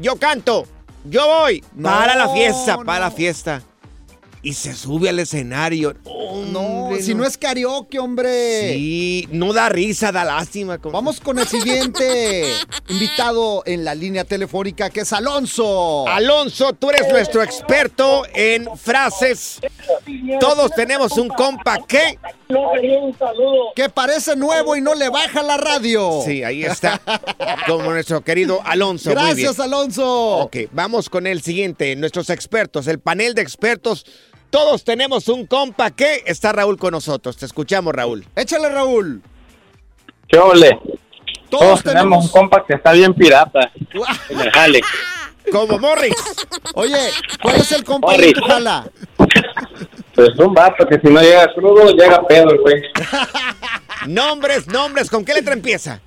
yo 0.00 0.16
canto, 0.16 0.66
yo 1.04 1.26
voy. 1.26 1.64
No, 1.74 1.88
para 1.88 2.14
la 2.14 2.28
fiesta, 2.30 2.78
para 2.78 3.00
la 3.00 3.10
fiesta. 3.10 3.62
Y 4.42 4.54
se 4.54 4.74
sube 4.74 5.08
al 5.08 5.18
escenario. 5.18 5.94
No, 6.04 6.60
Hombre, 6.60 7.02
si 7.02 7.14
no 7.14 7.24
es 7.24 7.36
karaoke, 7.36 7.98
hombre. 7.98 8.72
Sí, 8.72 9.28
no 9.30 9.52
da 9.52 9.68
risa, 9.68 10.12
da 10.12 10.24
lástima. 10.24 10.78
Vamos 10.82 11.20
con 11.20 11.38
el 11.38 11.46
siguiente 11.46 12.44
invitado 12.88 13.62
en 13.66 13.84
la 13.84 13.94
línea 13.94 14.24
telefónica, 14.24 14.88
que 14.88 15.00
es 15.00 15.12
Alonso. 15.12 16.06
Alonso, 16.08 16.72
tú 16.72 16.90
eres 16.90 17.10
nuestro 17.10 17.42
experto 17.42 18.22
en 18.34 18.68
frases. 18.76 19.60
Todos 20.38 20.72
tenemos 20.72 21.12
un 21.18 21.28
compa 21.28 21.78
que... 21.86 22.18
Que 23.76 23.88
parece 23.88 24.36
nuevo 24.36 24.74
y 24.74 24.80
no 24.80 24.94
le 24.94 25.08
baja 25.08 25.42
la 25.42 25.56
radio. 25.56 26.22
Sí, 26.24 26.42
ahí 26.42 26.64
está. 26.64 27.00
Como 27.66 27.90
nuestro 27.90 28.22
querido 28.22 28.60
Alonso. 28.64 29.10
Gracias, 29.10 29.60
Alonso. 29.60 30.38
Ok, 30.38 30.56
vamos 30.72 31.08
con 31.08 31.26
el 31.26 31.42
siguiente. 31.42 31.94
Nuestros 31.96 32.30
expertos, 32.30 32.86
el 32.88 32.98
panel 32.98 33.34
de 33.34 33.42
expertos. 33.42 34.04
Todos 34.50 34.84
tenemos 34.84 35.28
un 35.28 35.46
compa 35.46 35.90
que 35.92 36.22
está 36.26 36.52
Raúl 36.52 36.76
con 36.76 36.92
nosotros. 36.92 37.36
Te 37.36 37.46
escuchamos, 37.46 37.94
Raúl. 37.94 38.26
Échale, 38.34 38.68
Raúl. 38.68 39.22
¿Qué 40.28 40.38
ole? 40.38 40.78
Todos, 41.48 41.64
Todos 41.64 41.82
tenemos 41.82 42.24
un 42.24 42.30
compa 42.30 42.64
que 42.66 42.74
está 42.74 42.92
bien 42.92 43.14
pirata 43.14 43.70
en 44.28 44.40
el 44.40 44.50
jale. 44.50 44.80
Como 45.50 45.78
Morris. 45.78 46.14
Oye, 46.74 47.10
¿cuál 47.42 47.56
es 47.56 47.72
el 47.72 47.84
compa 47.84 48.12
de 48.12 48.18
Morris. 48.18 48.34
tu 48.34 48.44
jala? 48.44 48.90
Pues 50.12 50.36
un 50.38 50.52
vato 50.52 50.84
que 50.86 50.98
si 51.00 51.06
no 51.06 51.20
llega 51.22 51.46
crudo, 51.54 51.92
llega 51.92 52.20
pedo, 52.26 52.50
el 52.50 52.58
güey. 52.58 52.82
Nombres, 54.06 54.66
nombres. 54.66 55.08
¿Con 55.08 55.24
qué 55.24 55.32
letra 55.32 55.54
empieza? 55.54 56.00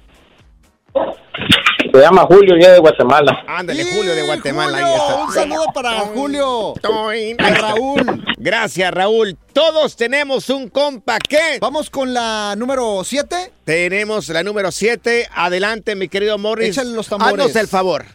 Se 1.93 1.99
llama 1.99 2.25
Julio, 2.25 2.55
ya 2.59 2.71
de 2.71 2.79
Guatemala. 2.79 3.43
Ándale, 3.47 3.85
Julio 3.85 4.15
de 4.15 4.23
Guatemala. 4.23 4.79
Julio, 4.79 4.87
ahí 4.87 4.95
está. 4.95 5.15
un 5.25 5.31
saludo 5.31 5.65
para 5.75 5.99
Julio. 5.99 6.73
Toin. 6.81 7.39
A 7.39 7.49
Raúl. 7.51 8.25
Gracias, 8.37 8.91
Raúl. 8.91 9.37
Todos 9.53 9.95
tenemos 9.95 10.49
un 10.49 10.69
compa 10.69 11.19
que... 11.19 11.59
Vamos 11.61 11.91
con 11.91 12.11
la 12.11 12.55
número 12.57 13.03
7. 13.03 13.53
Tenemos 13.63 14.27
la 14.29 14.41
número 14.41 14.71
7. 14.71 15.29
Adelante, 15.35 15.93
mi 15.93 16.07
querido 16.07 16.39
Morris. 16.39 16.69
Échale 16.69 16.95
los 16.95 17.07
tambores. 17.07 17.45
Haznos 17.45 17.55
el 17.57 17.67
favor. 17.67 18.05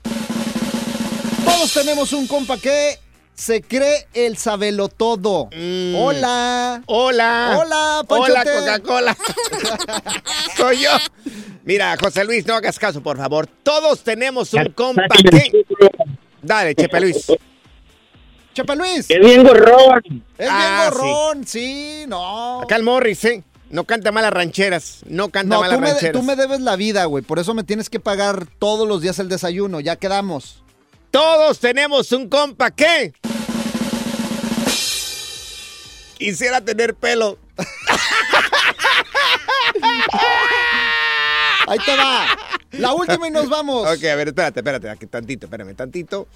Todos 1.45 1.73
tenemos 1.73 2.12
un 2.12 2.27
compa 2.27 2.59
que 2.59 2.99
se 3.33 3.62
cree 3.62 4.09
el 4.12 4.37
sabelotodo. 4.37 5.51
Hola. 5.53 5.53
Mm. 5.57 5.95
Hola. 5.95 6.83
Hola, 6.87 7.59
Hola, 7.61 8.05
Panchote. 8.09 8.59
Coca-Cola. 8.59 9.17
Soy 10.57 10.81
yo. 10.81 10.91
Mira, 11.69 11.95
José 12.01 12.25
Luis, 12.25 12.47
no 12.47 12.55
hagas 12.55 12.79
caso, 12.79 13.03
por 13.03 13.19
favor. 13.19 13.47
Todos 13.63 14.03
tenemos 14.03 14.55
un 14.55 14.73
compa 14.73 15.03
que... 15.31 15.53
Dale, 16.41 16.75
Chepe 16.75 16.99
Luis. 16.99 17.27
Chepe 18.55 18.75
Luis. 18.75 19.05
Es 19.11 19.21
bien 19.21 19.43
gorrón. 19.45 20.25
Es 20.39 20.49
Ah, 20.51 20.89
bien 20.89 20.99
gorrón, 21.05 21.47
sí. 21.47 22.05
no. 22.09 22.63
Acá 22.63 22.77
el 22.77 22.85
Morris, 22.85 23.23
¿eh? 23.27 23.45
No 23.69 23.85
canta 23.85 24.11
malas 24.13 24.33
rancheras. 24.33 25.01
No 25.09 25.29
canta 25.29 25.57
No, 25.57 25.61
malas 25.61 25.77
tú 25.77 25.81
me, 25.83 25.91
rancheras. 25.91 26.13
tú 26.19 26.23
me 26.23 26.37
debes 26.37 26.61
la 26.61 26.75
vida, 26.77 27.05
güey. 27.05 27.23
Por 27.23 27.39
eso 27.39 27.53
me 27.53 27.65
tienes 27.65 27.91
que 27.91 28.01
pagar 28.01 28.47
todos 28.59 28.89
los 28.89 29.03
días 29.03 29.19
el 29.19 29.29
desayuno. 29.29 29.79
Ya 29.81 29.97
quedamos. 29.97 30.63
Todos 31.11 31.59
tenemos 31.59 32.13
un 32.13 32.31
compa 32.31 32.71
que... 32.71 33.13
Quisiera 36.17 36.63
tener 36.63 36.95
pelo. 36.95 37.39
Ahí 41.69 41.79
te 41.85 41.97
va. 41.97 42.27
La 42.73 42.93
última 42.93 43.29
y 43.29 43.31
nos 43.31 43.49
vamos. 43.49 43.83
Ok, 43.87 44.05
a 44.05 44.15
ver, 44.15 44.29
espérate, 44.29 44.61
espérate, 44.61 44.91
aquí 44.91 45.07
tantito, 45.07 45.47
espérame, 45.47 45.75
tantito. 45.75 46.27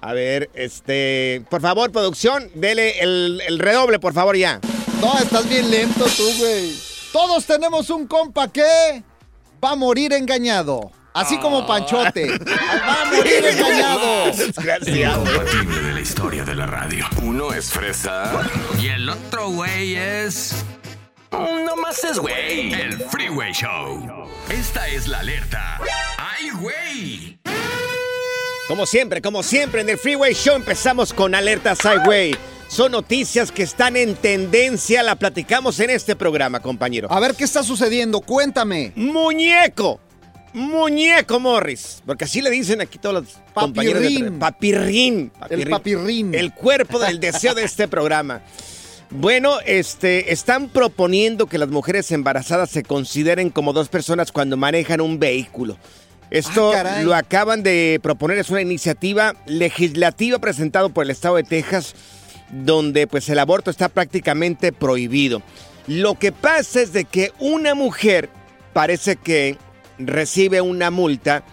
A 0.00 0.12
ver, 0.12 0.48
este, 0.54 1.42
por 1.50 1.60
favor, 1.60 1.90
producción, 1.90 2.50
dele 2.54 3.00
el, 3.00 3.42
el 3.46 3.58
redoble, 3.58 3.98
por 3.98 4.12
favor, 4.14 4.36
ya. 4.36 4.60
No, 5.00 5.18
estás 5.18 5.48
bien 5.48 5.70
lento 5.70 6.04
tú, 6.16 6.24
güey. 6.38 6.72
Todos 7.12 7.44
tenemos 7.46 7.90
un 7.90 8.06
compa 8.06 8.48
que 8.48 9.02
va 9.62 9.70
a 9.72 9.76
morir 9.76 10.12
engañado. 10.12 10.90
Así 11.14 11.34
Ah. 11.36 11.40
como 11.40 11.66
Panchote. 11.66 12.38
Va 12.38 13.02
a 13.02 13.04
morir 13.06 13.44
engañado. 13.44 14.26
Desgraciado. 14.26 15.22
Incompatible 15.24 15.80
de 15.82 15.92
la 15.94 16.00
historia 16.00 16.44
de 16.44 16.54
la 16.54 16.66
radio. 16.66 17.06
Uno 17.22 17.52
es 17.52 17.70
fresa 17.72 18.30
y 18.80 18.86
el 18.88 19.08
otro 19.08 19.48
güey 19.50 19.96
es. 19.96 20.64
No 21.32 21.76
más 21.76 22.02
es 22.04 22.18
güey. 22.18 22.72
El 22.72 22.94
Freeway 23.10 23.52
Show. 23.52 24.26
Esta 24.50 24.88
es 24.88 25.06
la 25.08 25.20
alerta. 25.20 25.78
¡Ay, 26.16 26.50
güey! 26.60 27.38
Como 28.66 28.86
siempre, 28.86 29.22
como 29.22 29.42
siempre, 29.42 29.80
en 29.82 29.88
el 29.90 29.98
Freeway 29.98 30.34
Show 30.34 30.56
empezamos 30.56 31.12
con 31.12 31.34
Alerta 31.34 31.74
Sideway. 31.74 32.36
Son 32.68 32.92
noticias 32.92 33.50
que 33.50 33.62
están 33.62 33.96
en 33.96 34.14
tendencia, 34.14 35.02
la 35.02 35.16
platicamos 35.16 35.80
en 35.80 35.88
este 35.90 36.14
programa, 36.16 36.60
compañero. 36.60 37.10
A 37.10 37.18
ver 37.18 37.34
qué 37.34 37.44
está 37.44 37.62
sucediendo. 37.62 38.20
Cuéntame. 38.20 38.92
Muñeco. 38.94 40.00
Muñeco 40.52 41.40
Morris. 41.40 42.02
Porque 42.04 42.24
así 42.24 42.42
le 42.42 42.50
dicen 42.50 42.82
aquí 42.82 42.98
todos 42.98 43.22
los 43.22 43.38
compañeros. 43.54 44.02
de 44.02 44.30
Papirrín. 44.38 45.30
papirrín. 45.30 45.32
El 45.50 45.70
papirrín. 45.70 46.34
El 46.34 46.52
cuerpo 46.52 46.98
del 46.98 47.20
deseo 47.20 47.54
de 47.54 47.64
este 47.64 47.88
programa. 47.88 48.42
Bueno, 49.10 49.58
este, 49.64 50.32
están 50.32 50.68
proponiendo 50.68 51.46
que 51.46 51.58
las 51.58 51.68
mujeres 51.68 52.10
embarazadas 52.12 52.70
se 52.70 52.82
consideren 52.82 53.50
como 53.50 53.72
dos 53.72 53.88
personas 53.88 54.32
cuando 54.32 54.56
manejan 54.56 55.00
un 55.00 55.18
vehículo. 55.18 55.78
Esto 56.30 56.72
Ah, 56.74 57.00
lo 57.02 57.14
acaban 57.14 57.62
de 57.62 58.00
proponer, 58.02 58.36
es 58.36 58.50
una 58.50 58.60
iniciativa 58.60 59.34
legislativa 59.46 60.38
presentada 60.38 60.88
por 60.90 61.04
el 61.04 61.10
estado 61.10 61.36
de 61.36 61.42
Texas, 61.44 61.94
donde 62.50 63.06
pues 63.06 63.28
el 63.30 63.38
aborto 63.38 63.70
está 63.70 63.88
prácticamente 63.88 64.72
prohibido. 64.72 65.42
Lo 65.86 66.16
que 66.18 66.32
pasa 66.32 66.82
es 66.82 66.92
de 66.92 67.06
que 67.06 67.32
una 67.38 67.74
mujer 67.74 68.28
parece 68.74 69.16
que 69.16 69.56
recibe 69.98 70.60
una 70.60 70.90
multa 70.90 71.44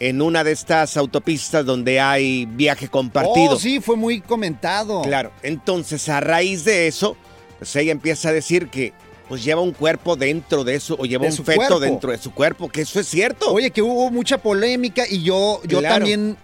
en 0.00 0.22
una 0.22 0.44
de 0.44 0.52
estas 0.52 0.96
autopistas 0.96 1.64
donde 1.66 1.98
hay 2.00 2.46
viaje 2.46 2.88
compartido. 2.88 3.52
Oh, 3.52 3.58
sí, 3.58 3.80
fue 3.80 3.96
muy 3.96 4.20
comentado. 4.20 5.02
Claro, 5.02 5.32
entonces 5.42 6.08
a 6.08 6.20
raíz 6.20 6.64
de 6.64 6.86
eso, 6.86 7.16
pues 7.58 7.74
ella 7.76 7.92
empieza 7.92 8.28
a 8.28 8.32
decir 8.32 8.68
que 8.68 8.92
pues 9.28 9.44
lleva 9.44 9.60
un 9.60 9.72
cuerpo 9.72 10.16
dentro 10.16 10.64
de 10.64 10.76
eso 10.76 10.96
o 10.98 11.04
lleva 11.04 11.26
De 11.26 11.30
un 11.32 11.36
feto 11.44 11.56
cuerpo. 11.56 11.80
dentro 11.80 12.10
de 12.12 12.18
su 12.18 12.32
cuerpo, 12.32 12.68
que 12.68 12.82
eso 12.82 12.98
es 13.00 13.08
cierto. 13.08 13.52
Oye, 13.52 13.70
que 13.70 13.82
hubo 13.82 14.10
mucha 14.10 14.38
polémica 14.38 15.04
y 15.08 15.22
yo, 15.22 15.60
yo 15.66 15.80
Claro. 15.80 15.96
también 15.96 16.36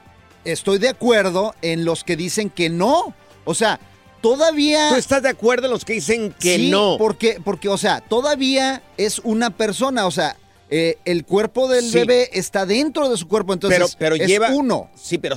estoy 0.45 0.79
de 0.79 0.89
acuerdo 0.91 1.55
en 1.63 1.85
los 1.87 2.05
que 2.05 2.17
dicen 2.17 2.51
que 2.51 2.69
no. 2.69 3.15
O 3.45 3.55
sea, 3.55 3.81
todavía... 4.21 4.89
¿Tú 4.91 4.97
estás 4.97 5.23
de 5.23 5.31
acuerdo 5.31 5.67
en 5.67 5.71
los 5.73 5.85
que 5.85 5.95
dicen 5.95 6.35
que 6.39 6.57
Sí, 6.57 6.71
no? 6.71 6.97
Porque, 6.99 7.39
porque, 7.43 7.69
o 7.71 7.79
sea, 7.79 8.01
todavía 8.03 8.83
es 8.99 9.19
una 9.21 9.49
persona, 9.51 10.07
o 10.07 10.11
sea, 10.11 10.37
eh, 10.71 10.97
el 11.05 11.25
cuerpo 11.25 11.69
del 11.69 11.85
Sí. 11.85 11.99
bebé 11.99 12.31
está 12.33 12.65
dentro 12.67 13.09
de 13.09 13.17
su 13.17 13.29
cuerpo, 13.29 13.53
entonces 13.53 13.79
pero 13.99 14.15
pero 14.17 14.23
es 14.25 14.29
lleva 14.29 14.51
uno. 14.51 14.91
Sí, 14.97 15.19
pero 15.19 15.37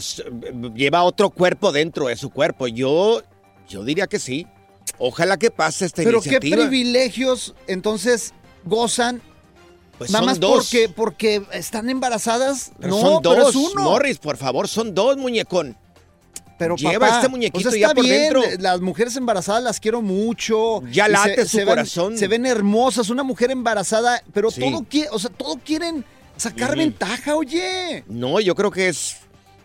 lleva 0.73 1.03
otro 1.03 1.29
cuerpo 1.29 1.71
dentro 1.71 2.07
de 2.07 2.15
su 2.15 2.29
cuerpo. 2.29 2.67
Yo 2.67 3.21
yo 3.67 3.83
diría 3.83 4.07
que 4.07 4.19
sí. 4.19 4.47
Ojalá 4.99 5.37
que 5.37 5.51
pase 5.51 5.85
esta 5.85 6.01
Pero 6.01 6.21
qué 6.21 6.29
iniciativa. 6.29 6.57
privilegios 6.67 7.53
entonces 7.67 8.33
gozan 8.63 9.21
Pues 9.97 10.11
nada 10.11 10.25
más 10.25 10.39
dos. 10.39 10.51
porque 10.65 10.89
porque 10.89 11.43
están 11.51 11.89
embarazadas. 11.89 12.71
Pero 12.79 12.95
no, 12.95 13.01
son 13.01 13.21
dos, 13.21 13.35
pero 13.35 13.49
es 13.49 13.55
uno. 13.55 13.83
Morris, 13.83 14.17
por 14.19 14.37
favor, 14.37 14.67
son 14.67 14.95
dos, 14.95 15.17
muñecón. 15.17 15.75
Pero 16.57 16.75
Lleva 16.75 16.93
papá, 17.07 17.15
este 17.17 17.27
muñequito 17.29 17.69
o 17.69 17.71
sea, 17.71 17.79
ya 17.79 17.93
por 17.93 18.03
bien, 18.03 18.33
dentro. 18.33 18.41
Las 18.59 18.81
mujeres 18.81 19.15
embarazadas 19.15 19.61
las 19.63 19.79
quiero 19.79 20.01
mucho. 20.01 20.81
Ya 20.91 21.07
late 21.07 21.45
su 21.45 21.57
ven- 21.57 21.67
corazón. 21.67 22.17
se 22.17 22.27
ven 22.27 22.45
hermosas, 22.45 23.09
una 23.09 23.23
mujer 23.23 23.51
embarazada, 23.51 24.23
pero 24.33 24.49
Sí. 24.49 24.61
todo 24.61 24.85
o 25.11 25.19
sea, 25.19 25.29
todo 25.29 25.59
quieren 25.63 26.03
sacar 26.35 26.75
ventaja, 26.75 27.35
oye. 27.35 28.03
No, 28.07 28.39
yo 28.39 28.55
creo 28.55 28.71
que 28.71 28.87
es, 28.89 29.17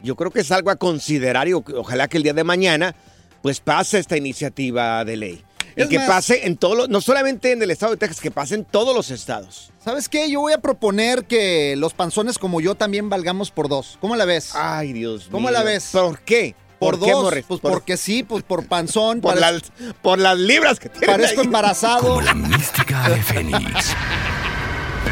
yo 0.02 0.16
creo 0.16 0.31
que 0.31 0.40
es 0.40 0.50
algo 0.52 0.70
a 0.70 0.76
considerar 0.76 1.48
y 1.48 1.55
ojalá 1.55 2.09
que 2.09 2.18
el 2.18 2.22
día 2.22 2.35
de 2.35 2.44
mañana, 2.44 2.94
pues 3.40 3.61
pase 3.61 3.98
esta 3.98 4.16
iniciativa 4.18 5.05
de 5.05 5.16
ley. 5.16 5.44
Y 5.74 5.88
que 5.88 5.98
más- 5.98 6.07
pase 6.09 6.46
en 6.46 6.59
todos 6.59 6.76
los, 6.76 6.88
no 6.90 7.00
solamente 7.00 7.50
en 7.52 7.62
el 7.62 7.70
estado 7.70 7.92
de 7.92 7.96
Texas, 7.98 8.20
que 8.20 8.31
pase 8.31 8.55
en 8.57 8.64
todos 8.66 8.94
los 8.94 9.11
estados. 9.11 9.70
¿Sabes 9.83 10.07
qué? 10.11 10.31
Yo 10.31 10.40
voy 10.40 10.52
a 10.52 10.59
proponer 10.59 11.24
que 11.24 11.74
los 11.76 11.94
panzones 11.94 12.37
como 12.38 12.61
yo 12.61 12.74
también 12.74 13.09
valgamos 13.09 13.50
por 13.50 13.68
dos. 13.70 13.96
¿Cómo 14.02 14.14
la 14.14 14.26
ves? 14.26 14.50
Ay, 14.55 14.92
Dios 14.92 15.28
¿Cómo 15.31 15.48
mío. 15.48 15.52
la 15.59 15.62
ves? 15.64 15.88
¿Por 15.90 16.20
qué? 16.20 16.55
Por, 16.83 16.99
¿Por 16.99 17.07
qué, 17.07 17.12
dos. 17.12 17.23
Morris? 17.23 17.45
Pues 17.49 17.61
Por- 17.61 17.73
porque 17.73 17.97
sí, 17.97 18.23
pues 18.23 18.42
por 18.42 18.66
panzón. 18.68 19.21
Por, 19.21 19.38
las, 19.38 19.62
por 20.03 20.18
las 20.18 20.38
libras 20.38 20.79
que 20.81 20.88
tiene. 20.88 21.07
Parezco 21.07 21.42
embarazado. 21.42 22.01
Como 22.01 22.21
la 22.23 22.35
mística 22.35 23.09
de 23.09 23.23
Fénix. 23.23 23.95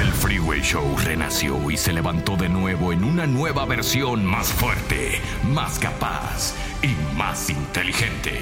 El 0.01 0.13
Freeway 0.13 0.61
Show 0.63 0.97
renació 1.05 1.71
y 1.71 1.77
se 1.77 1.93
levantó 1.93 2.37
de 2.37 2.49
nuevo 2.49 2.93
en 2.93 3.03
una 3.05 3.27
nueva 3.27 3.65
versión 3.65 4.25
más 4.25 4.49
fuerte, 4.49 5.21
más 5.45 5.79
capaz 5.79 6.55
y 6.83 6.95
más 7.17 7.51
inteligente. 7.51 8.41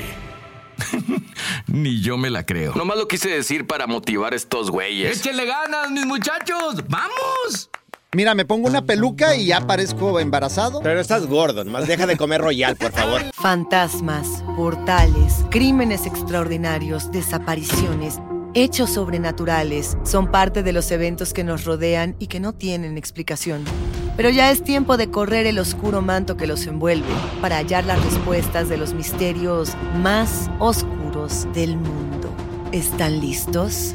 Ni 1.67 2.01
yo 2.01 2.17
me 2.19 2.31
la 2.31 2.45
creo. 2.47 2.75
Nomás 2.75 2.99
lo 2.99 3.09
quise 3.09 3.29
decir 3.31 3.67
para 3.67 3.87
motivar 3.87 4.33
a 4.33 4.37
estos 4.37 4.71
güeyes. 4.71 5.19
¡Échenle 5.19 5.47
ganas, 5.47 5.91
mis 5.91 6.07
muchachos! 6.07 6.85
¡Vamos! 6.89 7.71
Mira, 8.15 8.35
me 8.35 8.47
pongo 8.47 8.69
una 8.69 8.87
peluca 8.87 9.37
y 9.37 9.49
ya 9.49 9.61
parezco 9.61 10.19
embarazado. 10.19 10.81
Pero 10.81 10.99
estás 10.99 11.27
gordo, 11.27 11.63
nomás 11.63 11.87
deja 11.87 12.07
de 12.07 12.17
comer 12.17 12.41
royal, 12.41 12.75
por 12.75 12.91
favor. 12.91 13.21
Fantasmas, 13.35 14.43
portales, 14.57 15.45
crímenes 15.51 16.07
extraordinarios, 16.07 17.13
desapariciones, 17.13 18.19
hechos 18.55 18.95
sobrenaturales 18.95 19.99
son 20.05 20.31
parte 20.31 20.63
de 20.63 20.73
los 20.73 20.91
eventos 20.91 21.35
que 21.35 21.45
nos 21.45 21.67
rodean 21.67 22.17
y 22.19 22.29
que 22.29 22.41
no 22.41 22.55
tienen 22.55 22.97
explicación. 22.97 23.63
Pero 24.17 24.31
ya 24.31 24.51
es 24.51 24.65
tiempo 24.65 24.97
de 24.97 25.11
correr 25.11 25.47
el 25.47 25.59
oscuro 25.59 26.01
manto 26.01 26.39
que 26.39 26.47
los 26.47 26.67
envuelve 26.67 27.07
para 27.43 27.59
hallar 27.59 27.85
las 27.85 28.03
respuestas 28.03 28.71
de 28.71 28.79
los 28.79 28.95
misterios 28.95 29.75
más 29.99 30.51
oscuros 30.61 31.47
del 31.53 31.77
mundo. 31.77 32.35
¿Están 32.73 33.21
listos? 33.21 33.95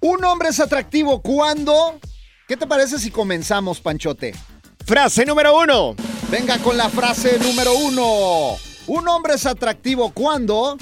Un 0.00 0.24
hombre 0.24 0.48
es 0.48 0.58
atractivo 0.58 1.20
cuando... 1.20 2.00
¿Qué 2.48 2.56
te 2.56 2.66
parece 2.66 2.98
si 2.98 3.10
comenzamos, 3.10 3.80
Panchote? 3.80 4.34
Frase 4.86 5.26
número 5.26 5.54
uno. 5.58 5.94
Venga 6.30 6.56
con 6.58 6.78
la 6.78 6.88
frase 6.88 7.38
número 7.38 7.74
uno. 7.74 8.56
Un 8.86 9.06
hombre 9.06 9.34
es 9.34 9.44
atractivo 9.44 10.12
cuando... 10.12 10.78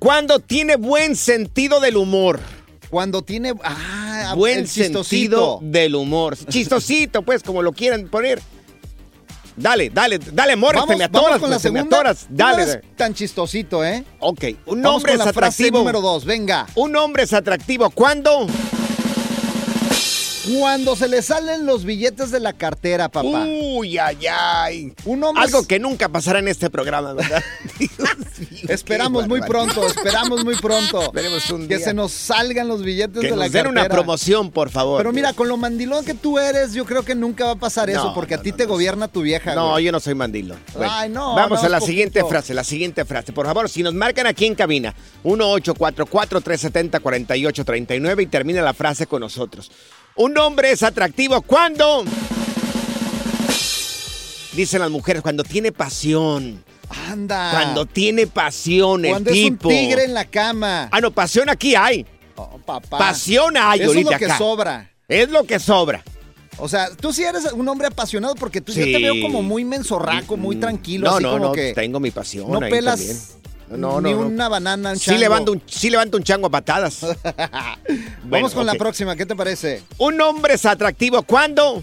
Cuando 0.00 0.40
tiene 0.40 0.74
buen 0.74 1.14
sentido 1.14 1.78
del 1.78 1.98
humor. 1.98 2.40
Cuando 2.90 3.22
tiene... 3.22 3.54
Ah, 3.62 4.34
buen 4.36 4.66
sentido 4.66 5.02
chistosito. 5.02 5.58
del 5.62 5.94
humor. 5.94 6.36
Chistosito, 6.48 7.22
pues, 7.22 7.42
como 7.42 7.62
lo 7.62 7.72
quieran 7.72 8.08
poner. 8.08 8.40
Dale, 9.56 9.90
dale, 9.90 10.18
dale, 10.18 10.56
Morris, 10.56 10.82
te 10.86 10.96
me 10.96 11.06
vamos 11.08 11.18
atoras, 11.18 11.40
con 11.40 11.50
la 11.50 11.58
pues, 11.58 11.72
me 11.72 11.80
atoras. 11.80 12.26
No 12.30 12.36
Dale. 12.36 12.62
es 12.62 12.78
tan 12.96 13.12
chistosito, 13.14 13.84
¿eh? 13.84 14.04
Ok, 14.20 14.44
un 14.66 14.80
Vamos 14.80 14.96
hombre 14.98 15.12
con 15.12 15.20
es 15.20 15.26
la 15.26 15.32
frase 15.32 15.62
atractivo. 15.64 15.78
número 15.78 16.00
dos, 16.00 16.24
venga. 16.24 16.66
Un 16.76 16.96
hombre 16.96 17.24
es 17.24 17.32
atractivo 17.32 17.90
cuando 17.90 18.46
Cuando 20.58 20.96
se 20.96 21.08
le 21.08 21.22
salen 21.22 21.64
los 21.66 21.84
billetes 21.84 22.30
de 22.30 22.40
la 22.40 22.52
cartera, 22.52 23.08
papá. 23.08 23.44
Uy, 23.46 23.98
ay, 23.98 24.18
ay. 24.26 24.92
Un 25.04 25.22
hombre 25.24 25.44
Algo 25.44 25.66
que 25.66 25.78
nunca 25.78 26.08
pasará 26.08 26.38
en 26.40 26.48
este 26.48 26.70
programa, 26.70 27.12
¿verdad? 27.14 27.42
Esperamos 28.68 29.26
muy 29.28 29.40
pronto, 29.42 29.86
esperamos 29.86 30.44
muy 30.44 30.56
pronto. 30.56 31.02
Esperemos 31.02 31.50
un 31.50 31.68
que 31.68 31.76
día. 31.76 31.84
se 31.86 31.94
nos 31.94 32.12
salgan 32.12 32.68
los 32.68 32.82
billetes 32.82 33.20
que 33.20 33.30
de 33.30 33.36
la 33.36 33.44
nos 33.44 33.52
den 33.52 33.64
cartera. 33.64 33.86
una 33.86 33.94
promoción, 33.94 34.50
por 34.50 34.70
favor. 34.70 34.98
Pero 34.98 35.12
mira, 35.12 35.32
con 35.32 35.48
lo 35.48 35.56
mandilón 35.56 36.04
que 36.04 36.14
tú 36.14 36.38
eres, 36.38 36.72
yo 36.72 36.84
creo 36.84 37.02
que 37.04 37.14
nunca 37.14 37.44
va 37.46 37.52
a 37.52 37.56
pasar 37.56 37.88
eso, 37.90 38.04
No, 38.04 38.14
porque 38.14 38.34
a 38.34 38.42
ti 38.42 38.52
te 38.52 38.64
gobierna 38.66 39.08
tu 39.08 39.22
vieja. 39.22 39.54
No, 39.54 39.70
güey. 39.72 39.84
yo 39.84 39.92
no 39.92 40.00
soy 40.00 40.14
mandilo. 40.14 40.56
Bueno, 40.74 40.92
Ay, 40.92 41.08
no, 41.10 41.34
Vamos 41.34 41.62
a 41.64 41.68
la 41.68 41.80
siguiente 41.80 42.24
frase, 42.24 42.54
la 42.54 42.64
siguiente 42.64 43.04
frase. 43.04 43.32
Por 43.32 43.46
favor, 43.46 43.68
si 43.68 43.82
nos 43.82 43.94
marcan 43.94 44.26
aquí 44.26 44.46
en 44.46 44.54
cabina, 44.54 44.94
1844-370-4839 45.24 48.22
y 48.22 48.26
termina 48.26 48.62
la 48.62 48.74
frase 48.74 49.06
con 49.06 49.20
nosotros. 49.20 49.70
Un 50.20 50.36
hombre 50.36 50.70
es 50.72 50.82
atractivo 50.82 51.40
cuando... 51.40 52.04
Dicen 54.52 54.80
las 54.80 54.90
mujeres, 54.90 55.22
cuando 55.22 55.44
tiene 55.44 55.72
pasión. 55.72 56.62
Anda. 57.08 57.52
Cuando 57.52 57.86
tiene 57.86 58.26
pasión 58.26 59.04
el 59.06 59.12
Cuando 59.12 59.30
tipo. 59.30 59.70
es 59.70 59.74
un 59.74 59.80
tigre 59.80 60.04
en 60.04 60.12
la 60.12 60.26
cama. 60.26 60.88
Ah, 60.92 61.00
no, 61.00 61.10
pasión 61.10 61.48
aquí 61.48 61.74
hay. 61.74 62.04
Oh, 62.36 62.58
papá. 62.58 62.98
Pasión 62.98 63.56
hay 63.56 63.80
Eso 63.80 63.94
es 63.94 64.04
lo 64.04 64.10
que 64.10 64.24
acá. 64.26 64.36
sobra. 64.36 64.90
Es 65.08 65.30
lo 65.30 65.44
que 65.44 65.58
sobra. 65.58 66.02
O 66.58 66.68
sea, 66.68 66.90
tú 66.94 67.14
sí 67.14 67.22
eres 67.22 67.50
un 67.52 67.66
hombre 67.68 67.86
apasionado 67.86 68.34
porque 68.34 68.60
tú 68.60 68.72
yo 68.72 68.84
Sí. 68.84 68.92
te 68.92 68.98
veo 68.98 69.14
como 69.22 69.40
muy 69.42 69.64
mensorraco, 69.64 70.36
muy 70.36 70.56
tranquilo, 70.56 71.08
No, 71.08 71.14
así 71.14 71.22
no, 71.24 71.30
como 71.30 71.44
no, 71.46 71.52
que 71.52 71.72
tengo 71.72 71.98
mi 71.98 72.10
pasión 72.10 72.50
no 72.50 72.60
ahí 72.60 72.70
pelas 72.70 72.98
también. 72.98 73.18
No, 73.70 74.00
ni 74.00 74.10
no, 74.12 74.22
no. 74.22 74.26
una 74.26 74.48
banana, 74.48 74.90
un 74.90 74.98
Sí 74.98 75.06
chango. 75.06 75.20
levanto, 75.20 75.52
un, 75.52 75.62
sí 75.66 75.90
levanto 75.90 76.16
un 76.16 76.24
chango 76.24 76.48
a 76.48 76.50
patadas. 76.50 77.00
Vamos 78.24 78.52
con 78.52 78.66
la 78.66 78.74
próxima, 78.74 79.14
¿qué 79.16 79.24
te 79.26 79.36
parece? 79.36 79.82
Un 79.98 80.20
hombre 80.20 80.54
es 80.54 80.66
atractivo 80.66 81.22
cuando... 81.22 81.82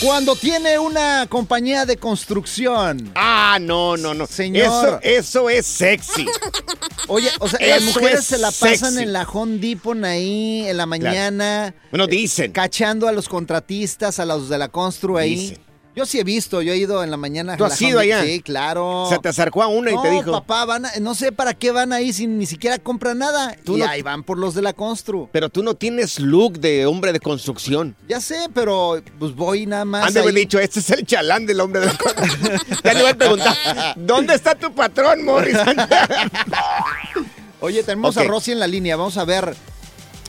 Cuando 0.00 0.36
tiene 0.36 0.78
una 0.78 1.26
compañía 1.28 1.84
de 1.84 1.96
construcción. 1.96 3.10
Ah, 3.16 3.58
no, 3.60 3.96
no, 3.96 4.14
no. 4.14 4.28
Señor. 4.28 4.64
Eso, 4.64 5.00
eso 5.02 5.50
es 5.50 5.66
sexy. 5.66 6.24
Oye, 7.08 7.28
o 7.40 7.48
sea, 7.48 7.58
las 7.66 7.82
mujeres 7.82 8.20
es 8.20 8.26
se 8.26 8.38
la 8.38 8.52
pasan 8.52 8.92
sexy. 8.92 9.02
en 9.02 9.12
la 9.12 9.24
Home 9.24 9.58
Depot 9.58 10.00
ahí 10.04 10.64
en 10.68 10.76
la 10.76 10.86
mañana. 10.86 11.74
Bueno, 11.90 12.06
dicen. 12.06 12.52
Cachando 12.52 13.08
a 13.08 13.12
los 13.12 13.28
contratistas, 13.28 14.20
a 14.20 14.24
los 14.24 14.48
de 14.48 14.58
la 14.58 14.68
constru 14.68 15.16
ahí. 15.18 15.34
Dicen. 15.34 15.67
Yo 15.98 16.06
sí 16.06 16.20
he 16.20 16.22
visto, 16.22 16.62
yo 16.62 16.72
he 16.72 16.76
ido 16.76 17.02
en 17.02 17.10
la 17.10 17.16
mañana. 17.16 17.56
¿Tú 17.56 17.64
has 17.64 17.82
ido 17.82 17.98
allá? 17.98 18.22
Sí, 18.22 18.40
claro. 18.40 19.08
Se 19.10 19.18
te 19.18 19.30
acercó 19.30 19.64
a 19.64 19.66
uno 19.66 19.90
y 19.90 20.00
te 20.00 20.10
dijo... 20.10 20.30
papá, 20.30 20.64
van 20.64 20.86
a- 20.86 20.92
no 21.00 21.12
sé 21.16 21.32
para 21.32 21.54
qué 21.54 21.72
van 21.72 21.92
ahí 21.92 22.12
si 22.12 22.28
ni 22.28 22.46
siquiera 22.46 22.78
compran 22.78 23.18
nada. 23.18 23.56
Tú 23.64 23.76
y 23.76 23.80
no- 23.80 23.88
ahí 23.88 24.02
van 24.02 24.22
por 24.22 24.38
los 24.38 24.54
de 24.54 24.62
la 24.62 24.72
constru. 24.74 25.28
Pero 25.32 25.48
tú 25.48 25.64
no 25.64 25.74
tienes 25.74 26.20
look 26.20 26.60
de 26.60 26.86
hombre 26.86 27.12
de 27.12 27.18
construcción. 27.18 27.96
Ya 28.08 28.20
sé, 28.20 28.46
pero 28.54 29.02
pues 29.18 29.34
voy 29.34 29.66
nada 29.66 29.84
más. 29.84 30.06
Han 30.06 30.14
de 30.14 30.20
haber 30.20 30.34
dicho, 30.34 30.60
este 30.60 30.78
es 30.78 30.88
el 30.90 31.04
chalán 31.04 31.46
del 31.46 31.58
hombre 31.58 31.80
de 31.80 31.86
la 31.86 31.98
construcción. 31.98 32.60
ya 32.84 32.94
le 32.94 33.02
voy 33.02 33.10
a 33.10 33.18
preguntar, 33.18 33.56
¿dónde 33.96 34.34
está 34.34 34.54
tu 34.54 34.72
patrón, 34.72 35.24
Morris? 35.24 35.56
Oye, 37.60 37.82
tenemos 37.82 38.16
a 38.16 38.22
Rosy 38.22 38.52
en 38.52 38.60
la 38.60 38.68
línea. 38.68 38.94
Vamos 38.94 39.16
a 39.16 39.24
ver 39.24 39.52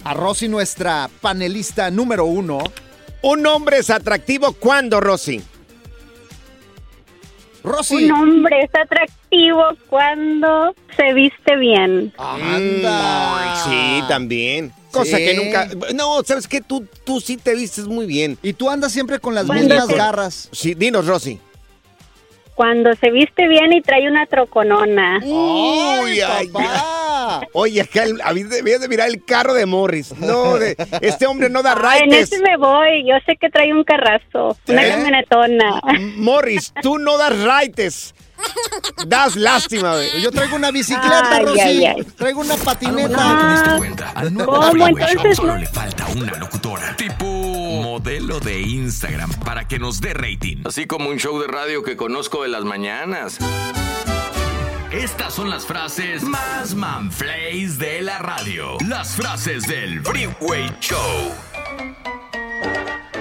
a 0.04 0.14
Rosy, 0.16 0.48
nuestra 0.48 1.12
panelista 1.22 1.92
número 1.92 2.26
uno. 2.26 2.58
Un 3.22 3.46
hombre 3.46 3.78
es 3.80 3.92
atractivo 3.92 4.54
cuando, 4.54 5.00
Rosy. 5.00 5.44
Rosy. 7.64 8.06
Un 8.06 8.12
hombre 8.12 8.62
es 8.64 8.70
atractivo 8.74 9.64
cuando 9.90 10.76
se 10.96 11.14
viste 11.14 11.56
bien. 11.58 12.14
Anda. 12.18 13.56
Sí, 13.66 14.04
también. 14.08 14.72
Cosa 14.92 15.18
Sí. 15.18 15.24
que 15.26 15.34
nunca. 15.36 15.70
No, 15.94 16.24
sabes 16.24 16.48
que 16.48 16.62
tú, 16.62 16.86
tú 17.04 17.20
sí 17.22 17.38
te 17.38 17.54
vistes 17.56 17.86
muy 17.88 18.06
bien. 18.06 18.38
Y 18.42 18.54
tú 18.54 18.70
andas 18.70 18.92
siempre 18.92 19.20
con 19.20 19.36
las 19.36 19.46
Bueno, 19.46 19.62
mismas 19.64 19.88
garras. 19.88 20.50
Sí, 20.52 20.74
dinos, 20.74 21.06
Rosy. 21.06 21.40
Cuando 22.60 22.94
se 22.96 23.10
viste 23.10 23.48
bien 23.48 23.72
y 23.72 23.82
trae 23.82 24.06
una 24.10 24.26
troconona. 24.26 25.20
Uy, 25.24 26.20
ay, 26.20 26.50
papá. 26.50 27.40
Oye, 27.54 27.80
acá 27.80 28.04
debías 28.06 28.82
de 28.82 28.88
mirar 28.90 29.08
el 29.08 29.24
carro 29.24 29.54
de 29.54 29.66
Morris. 29.66 30.14
No, 30.20 30.56
de- 30.60 30.76
este 31.00 31.26
hombre 31.26 31.50
no 31.50 31.64
da 31.64 31.72
Ah, 31.72 32.00
en 32.00 32.12
raites. 32.12 32.34
ese 32.34 32.42
me 32.42 32.58
voy. 32.58 33.08
Yo 33.08 33.16
sé 33.26 33.38
que 33.40 33.50
trae 33.50 33.72
un 33.74 33.86
carrazo, 33.86 34.58
una 34.68 34.86
¿Eh? 34.86 34.90
camionetona. 34.90 35.80
Morris, 36.18 36.74
tú 36.82 36.98
no 37.00 37.18
das 37.18 37.42
raites. 37.44 38.14
Das 39.08 39.38
lástima, 39.38 39.94
güey. 39.94 40.22
Yo 40.22 40.30
traigo 40.32 40.58
una 40.58 40.72
bicicleta, 40.72 41.30
Ay, 41.38 41.46
Rosy. 41.46 41.60
ay, 41.62 41.86
ay. 41.86 42.04
Traigo 42.18 42.42
una 42.42 42.56
patineta. 42.58 43.38
te 43.40 43.52
diste 43.54 43.78
cuenta. 43.78 44.12
Al 44.16 44.34
nuevo 44.34 44.52
¿Cómo? 44.60 44.88
Entonces 44.90 45.38
solo 45.38 45.54
no- 45.54 45.60
le 45.60 45.66
falta 45.66 46.08
una 46.14 46.36
locutora. 46.38 46.94
Tipo 46.98 47.26
modelo 48.00 48.40
de 48.40 48.62
Instagram 48.62 49.30
para 49.44 49.68
que 49.68 49.78
nos 49.78 50.00
dé 50.00 50.14
rating. 50.14 50.64
Así 50.64 50.88
como 50.88 51.10
un 51.10 51.18
show 51.18 51.38
de 51.38 51.48
radio 51.48 51.84
que 51.84 51.98
conozco 51.98 52.44
de 52.44 52.50
las 52.50 52.64
mañanas. 52.64 53.38
Estas 54.90 55.34
son 55.34 55.50
las 55.50 55.66
frases 55.66 56.24
más 56.24 56.74
manflays 56.76 57.78
de 57.78 58.02
la 58.02 58.20
radio. 58.20 58.78
Las 58.88 59.10
frases 59.10 59.68
del 59.68 60.02
Freeway 60.02 60.74
Show. 60.80 61.34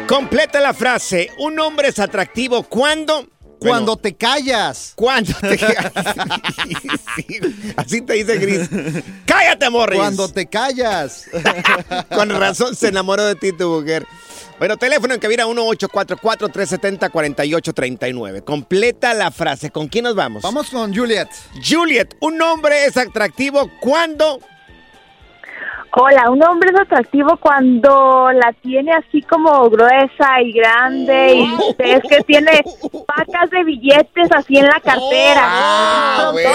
Completa 0.06 0.60
la 0.60 0.72
frase. 0.72 1.28
Un 1.38 1.58
hombre 1.58 1.88
es 1.88 1.98
atractivo 1.98 2.62
cuando. 2.62 3.26
Cuando 3.58 3.96
te 3.96 4.14
callas. 4.14 4.92
Cuando 4.94 5.34
te. 5.40 5.58
Sí, 7.16 7.40
así 7.76 8.00
te 8.02 8.12
dice 8.12 8.38
Gris. 8.38 8.70
¡Cállate, 9.26 9.68
Morris! 9.70 9.98
Cuando 9.98 10.28
te 10.28 10.46
callas. 10.46 11.28
Con 12.14 12.30
razón 12.30 12.76
se 12.76 12.88
enamoró 12.88 13.24
de 13.24 13.34
ti 13.34 13.50
tu 13.50 13.68
mujer. 13.68 14.06
Bueno, 14.58 14.76
teléfono 14.76 15.14
en 15.14 15.20
cabina 15.20 15.46
1844-370-4839. 15.46 18.42
Completa 18.42 19.14
la 19.14 19.30
frase. 19.30 19.70
¿Con 19.70 19.86
quién 19.86 20.02
nos 20.02 20.16
vamos? 20.16 20.42
Vamos 20.42 20.70
con 20.70 20.92
Juliet. 20.92 21.28
Juliet, 21.64 22.16
un 22.20 22.42
hombre 22.42 22.86
es 22.86 22.96
atractivo 22.96 23.70
cuando. 23.80 24.40
Hola, 25.90 26.30
un 26.30 26.42
hombre 26.44 26.70
es 26.72 26.80
atractivo 26.80 27.36
cuando 27.38 28.30
la 28.32 28.52
tiene 28.62 28.92
así 28.92 29.22
como 29.22 29.68
gruesa 29.70 30.40
y 30.44 30.52
grande 30.52 31.34
y 31.34 31.48
ves 31.78 32.00
que 32.08 32.22
tiene 32.24 32.62
pacas 33.06 33.50
de 33.50 33.64
billetes 33.64 34.28
así 34.30 34.58
en 34.58 34.66
la 34.66 34.80
cartera. 34.80 35.42
Ah, 35.42 36.30
Frondosa. 36.32 36.46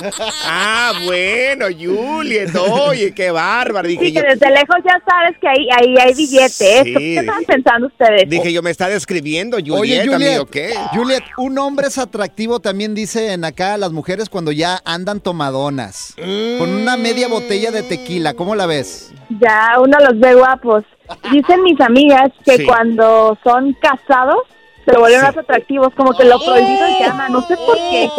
bueno. 0.00 0.22
Ah, 0.44 0.92
bueno, 1.04 1.66
Juliet. 1.78 2.50
Oye, 2.56 3.12
qué 3.12 3.30
bárbaro. 3.30 3.88
Dije 3.88 4.06
Sí, 4.06 4.12
yo. 4.12 4.20
que 4.22 4.28
desde 4.28 4.50
lejos 4.50 4.76
ya 4.84 5.02
sabes 5.08 5.36
que 5.40 5.48
ahí, 5.48 5.68
ahí 5.78 5.94
hay 5.98 6.14
billetes. 6.14 6.82
Sí, 6.84 6.94
¿Qué 6.94 7.16
estaban 7.18 7.44
pensando 7.44 7.86
ustedes? 7.88 8.28
Dije 8.30 8.52
yo, 8.52 8.62
me 8.62 8.70
está 8.70 8.88
describiendo, 8.88 9.56
Juliet, 9.58 9.78
Oye, 9.80 10.00
Juliet, 10.06 10.14
amigo, 10.30 10.46
¿qué? 10.46 10.74
Juliet, 10.94 11.24
un 11.36 11.58
hombre 11.58 11.88
es 11.88 11.98
atractivo 11.98 12.60
también 12.60 12.94
dicen 12.94 13.44
acá 13.44 13.76
las 13.76 13.92
mujeres 13.92 14.28
cuando 14.28 14.52
ya 14.52 14.80
andan 14.84 15.20
tomadonas. 15.20 16.14
Con 16.16 16.70
una 16.70 16.96
media 16.96 17.28
botella 17.28 17.70
de 17.70 17.82
tequila, 17.82 18.34
¿cómo 18.34 18.51
la 18.54 18.66
ves? 18.66 19.12
Ya 19.40 19.74
uno 19.78 19.98
los 20.00 20.18
ve 20.18 20.34
guapos. 20.34 20.84
Dicen 21.30 21.62
mis 21.62 21.80
amigas 21.80 22.30
que 22.44 22.58
Sí. 22.58 22.64
cuando 22.64 23.36
son 23.44 23.74
casados 23.74 24.38
se 24.84 24.98
vuelven 24.98 25.20
más 25.22 25.36
atractivos, 25.36 25.94
como 25.94 26.12
que 26.12 26.24
lo 26.24 26.40
prohibido 26.40 26.86
llama, 27.00 27.28
no 27.28 27.46
sé 27.46 27.56
por 27.56 27.76
qué. 27.76 28.10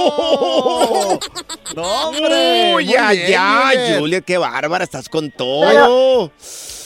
No, 1.76 2.08
hombre. 2.10 2.66
Uy, 2.68 2.72
muy 2.74 2.86
ya, 2.86 3.12
bien, 3.12 3.28
ya, 3.32 3.62
Juliet. 3.74 4.00
Juliet. 4.00 4.26
qué 4.26 4.38
bárbara, 4.38 4.84
estás 4.84 5.10
con 5.10 5.30
todo. 5.32 6.32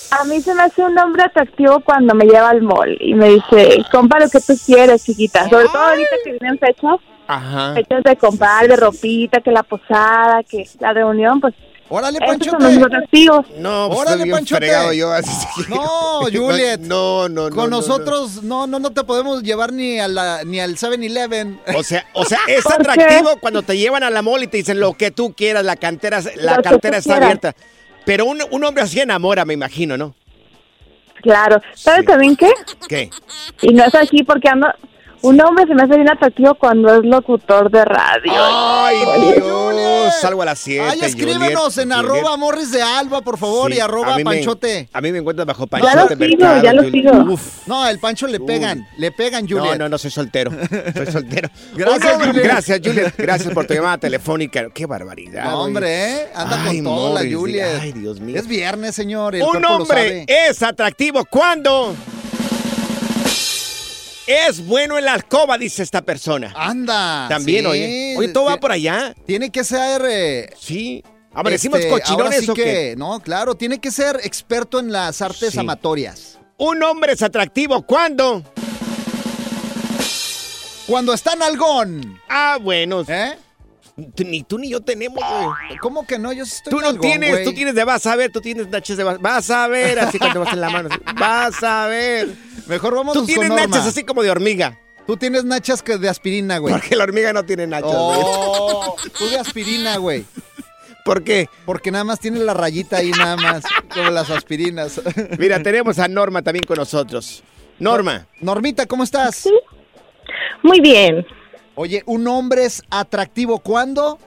A 0.09 0.23
mí 0.23 0.41
se 0.41 0.53
me 0.55 0.63
hace 0.63 0.81
un 0.83 0.97
hombre 0.97 1.23
atractivo 1.23 1.81
cuando 1.81 2.15
me 2.15 2.25
lleva 2.25 2.49
al 2.49 2.61
mall 2.61 2.97
y 3.01 3.13
me 3.13 3.29
dice, 3.29 3.83
compra 3.91 4.19
lo 4.21 4.29
que 4.29 4.39
tú 4.39 4.53
quieres, 4.65 5.03
chiquita. 5.03 5.49
Sobre 5.49 5.65
todo 5.67 5.77
ahorita 5.83 6.15
que 6.23 6.31
vienen 6.31 6.57
fechas, 6.57 6.95
Ajá. 7.27 7.73
fechas 7.73 8.03
de 8.03 8.15
comprar, 8.15 8.67
de 8.67 8.77
ropita, 8.77 9.41
que 9.41 9.51
la 9.51 9.63
posada, 9.63 10.41
que 10.49 10.65
la 10.79 10.93
reunión, 10.93 11.41
pues. 11.41 11.53
Órale, 11.89 12.17
esos 12.17 12.27
Panchote. 12.27 12.63
son 12.63 12.81
los. 12.81 13.45
No, 13.57 13.87
pues 13.89 13.99
Órale, 14.01 14.31
Panchote. 14.31 14.97
yo. 14.97 15.11
Así, 15.13 15.31
No, 15.69 16.21
Juliet. 16.33 16.79
No, 16.81 17.29
no, 17.29 17.49
no. 17.49 17.55
Con 17.55 17.69
no, 17.69 17.77
nosotros 17.77 18.43
no, 18.43 18.67
no, 18.67 18.79
no 18.79 18.91
te 18.91 19.03
podemos 19.03 19.41
llevar 19.43 19.71
ni 19.71 19.99
a 19.99 20.07
la, 20.07 20.43
ni 20.43 20.59
al 20.59 20.75
7-Eleven. 20.75 21.59
no. 21.71 21.77
O 21.79 21.83
sea, 21.83 22.05
o 22.13 22.25
sea, 22.25 22.39
es 22.47 22.65
atractivo 22.65 23.37
cuando 23.39 23.61
te 23.61 23.77
llevan 23.77 24.03
a 24.03 24.09
la 24.09 24.21
mall 24.21 24.43
y 24.43 24.47
te 24.47 24.57
dicen 24.57 24.79
lo 24.79 24.93
que 24.93 25.11
tú 25.11 25.33
quieras, 25.33 25.63
la 25.63 25.75
cantera, 25.77 26.19
la 26.35 26.57
Lo 26.57 26.61
cartera 26.63 26.97
está 26.97 27.13
quieras. 27.13 27.23
abierta. 27.39 27.55
Pero 28.05 28.25
un, 28.25 28.41
un 28.51 28.63
hombre 28.63 28.83
así 28.83 28.99
enamora, 28.99 29.45
me 29.45 29.53
imagino, 29.53 29.97
¿no? 29.97 30.13
Claro. 31.21 31.61
¿Sabes 31.73 32.05
también 32.05 32.35
qué? 32.35 32.51
¿Qué? 32.87 33.09
Y 33.61 33.73
no 33.73 33.83
es 33.85 33.95
así 33.95 34.23
porque 34.23 34.49
ando... 34.49 34.67
Un 35.21 35.41
hombre 35.41 35.65
se 35.67 35.73
me 35.73 35.83
hace 35.83 35.95
bien 35.95 36.09
atractivo 36.09 36.55
cuando 36.55 36.93
es 36.93 37.03
locutor 37.03 37.71
de 37.71 37.83
radio. 37.83 38.31
Ay, 38.35 38.95
Dios, 39.35 40.13
salgo 40.21 40.41
a 40.43 40.45
las 40.45 40.59
7. 40.59 40.83
Ay, 40.91 40.99
escríbenos 41.01 41.77
en 41.79 41.91
arroba 41.91 42.37
Morris 42.37 42.71
de 42.71 42.81
Alba, 42.81 43.21
por 43.21 43.37
favor, 43.37 43.73
y 43.73 43.79
arroba 43.79 44.15
Panchote. 44.23 44.89
a 44.93 45.01
mí 45.01 45.11
me 45.11 45.17
encuentras 45.19 45.45
bajo 45.47 45.63
Ya 45.65 45.69
Panchote. 45.69 46.15
lo 46.15 46.25
sigo, 46.25 46.37
Mercado, 46.45 46.63
ya 46.63 46.73
lo 46.73 46.83
sigo. 46.91 47.33
Uf. 47.33 47.67
No, 47.67 47.87
el 47.87 47.99
Pancho 47.99 48.27
le 48.27 48.39
pegan, 48.39 48.87
le 48.97 49.11
pegan, 49.11 49.45
No, 49.49 49.57
Juliet. 49.57 49.77
no, 49.79 49.89
no, 49.89 49.97
soy 49.97 50.11
soltero. 50.11 50.51
Soy 50.95 51.05
soltero. 51.11 51.49
Gracias, 51.75 52.13
Juliet. 52.25 52.43
Gracias, 52.43 52.79
Juliet. 52.83 53.13
Gracias 53.17 53.53
por 53.53 53.65
tu 53.65 53.73
llamada 53.73 53.97
telefónica. 53.97 54.67
Qué 54.73 54.85
barbaridad. 54.85 55.45
No, 55.45 55.63
hombre, 55.63 56.05
¿eh? 56.21 56.27
Anda 56.35 56.63
Ay, 56.63 56.77
con 56.77 56.85
todo 56.85 57.09
Morris, 57.13 57.31
la 57.31 57.37
Juliet. 57.37 57.79
Ay, 57.81 57.91
Dios 57.93 58.19
mío. 58.19 58.37
Es 58.39 58.47
viernes, 58.47 58.95
señor. 58.95 59.35
el 59.35 59.41
Un 59.43 59.65
hombre 59.65 60.25
sabe. 60.25 60.47
es 60.49 60.61
atractivo 60.63 61.25
cuando 61.25 61.95
es 64.27 64.65
bueno 64.65 64.97
en 64.97 65.05
la 65.05 65.13
alcoba, 65.13 65.57
dice 65.57 65.81
esta 65.83 66.01
persona. 66.01 66.53
Anda. 66.55 67.27
También, 67.29 67.61
sí. 67.65 67.65
oye. 67.71 68.15
Oye, 68.17 68.27
todo 68.29 68.45
va 68.45 68.57
por 68.57 68.71
allá. 68.71 69.13
Tiene 69.25 69.49
que 69.49 69.63
ser. 69.63 70.01
eh, 70.07 70.49
Sí. 70.59 71.03
¿Amanecimos 71.33 71.79
este, 71.79 71.91
cochinones 71.91 72.39
sí 72.45 72.49
o 72.49 72.53
qué? 72.55 72.63
que, 72.63 72.95
No, 72.97 73.19
claro, 73.19 73.53
tiene 73.55 73.79
que 73.79 73.91
ser 73.91 74.19
experto 74.23 74.79
en 74.79 74.91
las 74.91 75.21
artes 75.21 75.53
Sí. 75.53 75.59
amatorias. 75.59 76.39
Un 76.57 76.81
hombre 76.83 77.13
es 77.13 77.21
atractivo 77.21 77.83
cuando. 77.83 78.43
Cuando 80.87 81.13
está 81.13 81.33
en 81.33 81.43
algón. 81.43 82.19
Ah, 82.29 82.57
bueno. 82.61 83.03
¿Eh? 83.07 83.37
Ni 84.17 84.43
tú 84.43 84.57
ni 84.59 84.69
yo 84.69 84.79
tenemos, 84.81 85.23
güey. 85.23 85.77
¿Cómo 85.81 86.05
que 86.07 86.17
no? 86.19 86.31
Yo 86.31 86.45
sí 86.45 86.53
estoy 86.57 86.71
Tú 86.71 86.79
no 86.79 86.95
tienes, 86.99 87.31
güey. 87.31 87.43
tú 87.45 87.53
tienes 87.53 87.75
de 87.75 87.83
vas 87.83 88.05
a 88.05 88.15
ver, 88.15 88.31
tú 88.31 88.41
tienes 88.41 88.67
nachas 88.69 88.95
de 88.95 89.03
vas, 89.03 89.19
vas 89.19 89.49
a 89.49 89.67
ver, 89.67 89.99
así 89.99 90.19
cuando 90.19 90.39
vas 90.41 90.53
en 90.53 90.61
la 90.61 90.69
mano. 90.69 90.89
así, 90.91 90.99
Vas 91.19 91.63
a 91.63 91.87
ver. 91.87 92.29
Mejor 92.67 92.95
vamos 92.95 93.13
Tú 93.13 93.19
con 93.21 93.27
tienes 93.27 93.49
Norma. 93.49 93.67
nachas 93.67 93.87
así 93.87 94.03
como 94.03 94.23
de 94.23 94.29
hormiga. 94.31 94.79
Tú 95.05 95.15
tienes 95.15 95.45
nachas 95.45 95.81
que 95.81 95.97
de 95.97 96.09
aspirina, 96.09 96.57
güey. 96.57 96.73
Porque 96.73 96.95
la 96.95 97.05
hormiga 97.05 97.31
no 97.33 97.43
tiene 97.45 97.65
nachas. 97.65 97.91
güey. 97.91 98.19
Oh, 98.23 98.95
tú 99.17 99.29
de 99.29 99.39
aspirina, 99.39 99.97
güey. 99.97 100.25
¿Por 101.05 101.23
qué? 101.23 101.49
Porque 101.65 101.89
nada 101.91 102.03
más 102.03 102.19
tiene 102.19 102.39
la 102.39 102.53
rayita 102.53 102.97
ahí, 102.97 103.11
nada 103.11 103.37
más, 103.37 103.63
como 103.93 104.09
las 104.11 104.29
aspirinas. 104.29 104.99
Mira, 105.39 105.63
tenemos 105.63 105.97
a 105.99 106.07
Norma 106.09 106.41
también 106.41 106.65
con 106.65 106.75
nosotros. 106.77 107.43
Norma. 107.79 108.27
Normita, 108.41 108.85
¿cómo 108.85 109.03
estás? 109.05 109.47
Muy 110.63 110.81
bien. 110.81 111.25
Oye, 111.75 112.03
un 112.05 112.27
hombre 112.27 112.65
es 112.65 112.81
atractivo 112.89 113.59
¿cuándo? 113.59 114.19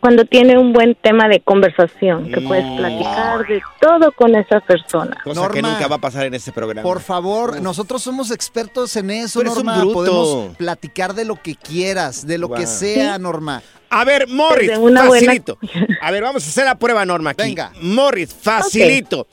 Cuando 0.00 0.24
tiene 0.24 0.56
un 0.56 0.72
buen 0.72 0.94
tema 0.94 1.26
de 1.28 1.40
conversación, 1.40 2.30
que 2.30 2.40
puedes 2.40 2.64
platicar 2.78 3.44
de 3.46 3.60
todo 3.80 4.12
con 4.12 4.36
esa 4.36 4.60
persona. 4.60 5.16
Cosa 5.24 5.48
que 5.50 5.60
Norma, 5.60 5.74
nunca 5.74 5.88
va 5.88 5.96
a 5.96 6.00
pasar 6.00 6.26
en 6.26 6.34
este 6.34 6.52
programa. 6.52 6.82
Por 6.84 7.00
favor, 7.00 7.60
nosotros 7.60 8.00
somos 8.02 8.30
expertos 8.30 8.94
en 8.94 9.10
eso, 9.10 9.40
un 9.40 9.46
Norma. 9.46 9.78
bruto. 9.78 9.94
Podemos 9.94 10.56
platicar 10.56 11.14
de 11.14 11.24
lo 11.24 11.34
que 11.42 11.56
quieras, 11.56 12.24
de 12.26 12.38
lo 12.38 12.48
que 12.50 12.66
sea, 12.68 13.18
Norma. 13.18 13.60
A 13.90 14.04
ver, 14.04 14.28
Morris, 14.28 14.78
buena- 14.78 15.04
facilito. 15.04 15.58
A 16.02 16.10
ver, 16.12 16.22
vamos 16.22 16.44
a 16.44 16.48
hacer 16.48 16.64
la 16.66 16.78
prueba, 16.78 17.04
Norma, 17.04 17.30
aquí. 17.30 17.42
Venga. 17.42 17.72
Morris, 17.80 18.32
facilito. 18.32 19.26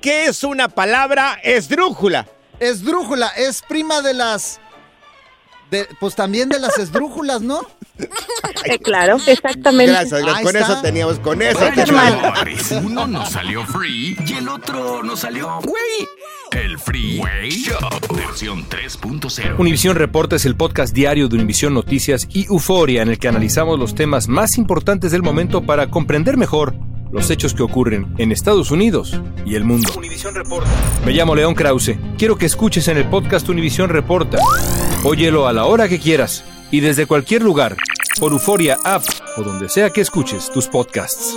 ¿Qué 0.00 0.26
es 0.26 0.44
una 0.44 0.68
palabra 0.68 1.40
esdrújula? 1.42 2.26
Esdrújula 2.60 3.28
es 3.36 3.60
prima 3.62 4.02
de 4.02 4.14
las... 4.14 4.60
de- 5.70 5.88
pues 5.98 6.14
también 6.14 6.48
de 6.48 6.60
las 6.60 6.78
esdrújulas, 6.78 7.40
¿no? 7.40 7.60
Eh, 7.98 8.78
claro, 8.82 9.16
exactamente. 9.26 9.92
Gracias, 9.92 10.22
gracias. 10.22 10.42
Con 10.42 10.56
está. 10.56 10.72
eso 10.72 10.82
teníamos, 10.82 11.18
con 11.18 11.42
eso 11.42 11.58
Bueno, 11.58 11.84
teníamos. 11.84 12.38
Morris, 12.38 12.70
Uno 12.84 13.06
nos 13.06 13.30
salió 13.30 13.64
free 13.64 14.16
y 14.26 14.32
el 14.34 14.48
otro 14.48 15.02
nos 15.02 15.20
salió, 15.20 15.60
güey. 15.62 16.08
El 16.52 16.78
Freeway 16.78 17.50
Show, 17.50 17.78
versión 18.14 18.64
3.0. 18.68 19.58
Univisión 19.58 19.96
Reporta 19.96 20.36
es 20.36 20.46
el 20.46 20.56
podcast 20.56 20.94
diario 20.94 21.28
de 21.28 21.36
Univisión 21.36 21.74
Noticias 21.74 22.28
y 22.32 22.46
Euforia 22.46 23.02
en 23.02 23.08
el 23.08 23.18
que 23.18 23.28
analizamos 23.28 23.78
los 23.78 23.94
temas 23.94 24.28
más 24.28 24.56
importantes 24.56 25.10
del 25.10 25.22
momento 25.22 25.62
para 25.62 25.90
comprender 25.90 26.36
mejor 26.36 26.74
los 27.10 27.30
hechos 27.30 27.52
que 27.52 27.62
ocurren 27.62 28.14
en 28.18 28.32
Estados 28.32 28.70
Unidos 28.70 29.20
y 29.44 29.54
el 29.54 29.64
mundo. 29.64 29.90
Reporta. 30.32 30.70
Me 31.04 31.12
llamo 31.12 31.34
León 31.34 31.54
Krause. 31.54 31.96
Quiero 32.18 32.36
que 32.36 32.46
escuches 32.46 32.88
en 32.88 32.96
el 32.96 33.08
podcast 33.08 33.48
Univisión 33.48 33.90
Reporta. 33.90 34.38
Óyelo 35.04 35.46
a 35.46 35.52
la 35.52 35.66
hora 35.66 35.88
que 35.88 35.98
quieras 35.98 36.44
y 36.70 36.80
desde 36.80 37.06
cualquier 37.06 37.42
lugar, 37.42 37.76
por 38.18 38.32
Euforia 38.32 38.78
App 38.84 39.04
o 39.36 39.42
donde 39.42 39.68
sea 39.68 39.90
que 39.90 40.00
escuches 40.00 40.50
tus 40.50 40.68
podcasts. 40.68 41.36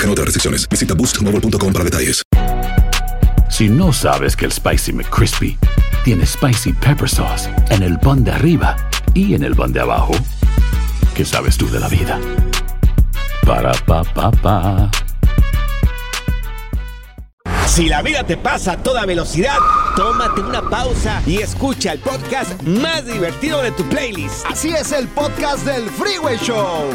Aplican 0.01 0.13
otras 0.13 0.25
restricciones. 0.25 0.67
Visita 0.67 0.95
boostmobile.com 0.95 1.73
para 1.73 1.85
detalles. 1.85 2.23
Si 3.51 3.69
no 3.69 3.93
sabes 3.93 4.35
que 4.35 4.45
el 4.45 4.51
Spicy 4.51 4.93
McCrispy 4.93 5.59
tiene 6.03 6.25
Spicy 6.25 6.73
Pepper 6.73 7.07
Sauce 7.07 7.47
en 7.69 7.83
el 7.83 7.99
pan 7.99 8.23
de 8.23 8.31
arriba 8.31 8.75
y 9.13 9.35
en 9.35 9.43
el 9.43 9.55
pan 9.55 9.71
de 9.71 9.81
abajo, 9.81 10.13
¿qué 11.13 11.23
sabes 11.23 11.55
tú 11.55 11.69
de 11.69 11.79
la 11.79 11.87
vida? 11.87 12.19
Para, 13.45 13.73
pa, 13.85 14.03
pa, 14.03 14.31
pa. 14.31 14.89
Si 17.67 17.87
la 17.87 18.01
vida 18.01 18.23
te 18.23 18.37
pasa 18.37 18.73
a 18.73 18.77
toda 18.77 19.05
velocidad, 19.05 19.57
tómate 19.95 20.41
una 20.41 20.67
pausa 20.67 21.21
y 21.27 21.41
escucha 21.41 21.93
el 21.93 21.99
podcast 21.99 22.59
más 22.63 23.05
divertido 23.05 23.61
de 23.61 23.71
tu 23.71 23.83
playlist. 23.83 24.47
Así 24.49 24.69
es 24.69 24.91
el 24.93 25.07
podcast 25.09 25.63
del 25.63 25.87
Freeway 25.91 26.37
Show. 26.37 26.89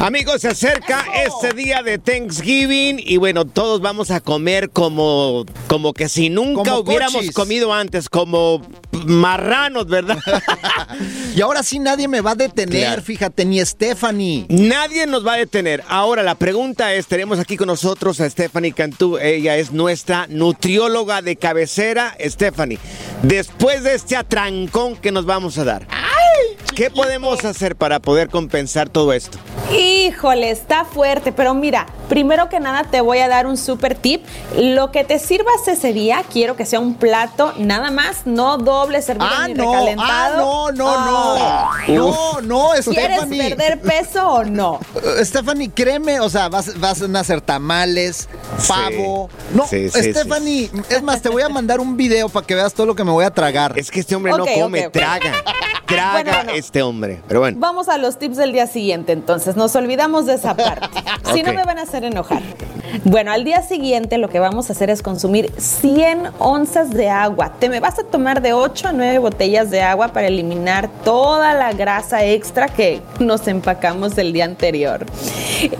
Amigos, 0.00 0.42
se 0.42 0.48
acerca 0.48 1.04
este 1.24 1.54
día 1.54 1.82
de 1.82 1.98
Thanksgiving 1.98 3.00
y 3.02 3.16
bueno, 3.16 3.46
todos 3.46 3.80
vamos 3.80 4.10
a 4.10 4.20
comer 4.20 4.68
como, 4.70 5.46
como 5.68 5.94
que 5.94 6.08
si 6.10 6.28
nunca 6.28 6.70
Como 6.70 6.78
hubiéramos 6.82 7.14
cochis. 7.16 7.32
comido 7.32 7.72
antes, 7.72 8.08
como 8.10 8.60
marranos, 9.06 9.86
¿verdad? 9.86 10.18
Y 11.34 11.40
ahora 11.42 11.62
sí 11.62 11.78
nadie 11.78 12.08
me 12.08 12.20
va 12.22 12.30
a 12.30 12.34
detener, 12.34 12.80
Claro. 12.86 13.02
fíjate, 13.02 13.44
ni 13.44 13.62
Stephanie. 13.64 14.46
Nadie 14.48 15.06
nos 15.06 15.26
va 15.26 15.34
a 15.34 15.36
detener. 15.38 15.82
Ahora, 15.88 16.22
la 16.22 16.34
pregunta 16.34 16.94
es, 16.94 17.06
tenemos 17.06 17.38
aquí 17.38 17.56
con 17.58 17.66
nosotros 17.66 18.20
a 18.20 18.30
Stephanie 18.30 18.72
Cantú. 18.72 19.18
Ella 19.18 19.56
es 19.58 19.70
nuestra 19.72 20.26
nutrióloga 20.28 21.20
de 21.20 21.36
cabecera. 21.36 22.16
Stephanie, 22.24 22.78
después 23.22 23.82
de 23.82 23.94
este 23.94 24.16
atrancón 24.16 24.96
que 24.96 25.12
nos 25.12 25.26
vamos 25.26 25.58
a 25.58 25.64
dar, 25.64 25.86
¿qué 26.74 26.90
podemos 26.90 27.44
hacer 27.44 27.76
para 27.76 28.00
poder 28.00 28.28
compensar 28.28 28.88
todo 28.88 29.12
esto? 29.12 29.38
Híjole, 29.76 30.50
está 30.50 30.84
fuerte, 30.84 31.32
pero 31.32 31.52
mira, 31.52 31.86
primero 32.08 32.48
que 32.48 32.60
nada 32.60 32.84
te 32.84 33.00
voy 33.00 33.18
a 33.18 33.28
dar 33.28 33.46
un 33.46 33.56
super 33.56 33.96
tip. 33.96 34.24
Lo 34.56 34.92
que 34.92 35.02
te 35.02 35.18
sirvas 35.18 35.66
ese 35.66 35.92
día, 35.92 36.22
quiero 36.32 36.54
que 36.54 36.64
sea 36.64 36.78
un 36.78 36.94
plato 36.94 37.52
nada 37.58 37.90
más, 37.90 38.26
no 38.26 38.58
doble 38.58 39.02
servido 39.02 39.26
Ah, 39.28 39.48
ni 39.48 39.54
no, 39.54 39.72
recalentado. 39.72 40.66
ah, 40.68 40.72
no, 40.72 40.72
no, 40.72 41.04
no. 41.36 41.70
Ay. 41.72 41.94
No, 41.94 42.40
no, 42.42 42.68
¿Quieres 42.84 43.16
Stephanie. 43.18 43.54
perder 43.56 43.80
peso 43.80 44.28
o 44.28 44.44
no? 44.44 44.78
Uh, 44.94 45.24
Stephanie, 45.24 45.70
créeme, 45.70 46.20
o 46.20 46.28
sea, 46.30 46.48
vas, 46.48 46.78
vas 46.78 47.02
a 47.02 47.18
hacer 47.18 47.40
tamales, 47.40 48.28
pavo. 48.68 49.28
No, 49.52 49.66
Sí, 49.66 49.88
sí, 49.90 50.12
Stephanie, 50.12 50.70
es 50.90 51.02
más, 51.02 51.20
te 51.22 51.28
voy 51.28 51.42
a 51.42 51.48
mandar 51.48 51.80
un 51.80 51.96
video 51.96 52.28
para 52.28 52.46
que 52.46 52.54
veas 52.54 52.72
todo 52.72 52.86
lo 52.86 52.94
que 52.94 53.02
me 53.02 53.10
voy 53.10 53.24
a 53.24 53.30
tragar. 53.32 53.72
Es 53.76 53.90
que 53.90 53.98
este 54.00 54.14
hombre 54.14 54.32
no 54.36 54.44
come, 54.46 54.88
traga. 54.90 55.32
Traga 55.86 56.12
Bueno, 56.14 56.32
no. 56.46 56.52
este 56.52 56.82
hombre. 56.82 57.20
Pero 57.28 57.40
bueno. 57.40 57.58
Vamos 57.60 57.88
a 57.88 57.98
los 57.98 58.18
tips 58.18 58.36
del 58.36 58.52
día 58.52 58.66
siguiente, 58.66 59.12
entonces 59.12 59.56
nos 59.56 59.74
olvidamos 59.76 60.26
de 60.26 60.34
esa 60.34 60.56
parte. 60.56 60.86
Si 61.32 61.42
no 61.42 61.52
me 61.52 61.64
van 61.64 61.78
a 61.78 61.82
hacer 61.82 62.04
enojar. 62.04 62.40
Bueno, 63.04 63.32
al 63.32 63.44
día 63.44 63.62
siguiente 63.62 64.18
lo 64.18 64.28
que 64.28 64.38
vamos 64.38 64.70
a 64.70 64.72
hacer 64.72 64.90
es 64.90 65.02
consumir 65.02 65.52
100 65.58 66.28
onzas 66.38 66.90
de 66.90 67.08
agua. 67.08 67.52
Te 67.58 67.68
me 67.68 67.80
vas 67.80 67.98
a 67.98 68.04
tomar 68.04 68.40
de 68.42 68.52
8 68.52 68.88
a 68.88 68.92
9 68.92 69.18
botellas 69.18 69.70
de 69.70 69.82
agua 69.82 70.08
para 70.08 70.28
eliminar 70.28 70.88
toda 71.04 71.54
la 71.54 71.72
grasa 71.72 72.24
extra 72.24 72.68
que 72.68 73.02
nos 73.18 73.46
empacamos 73.48 74.16
el 74.18 74.32
día 74.32 74.44
anterior. 74.44 75.04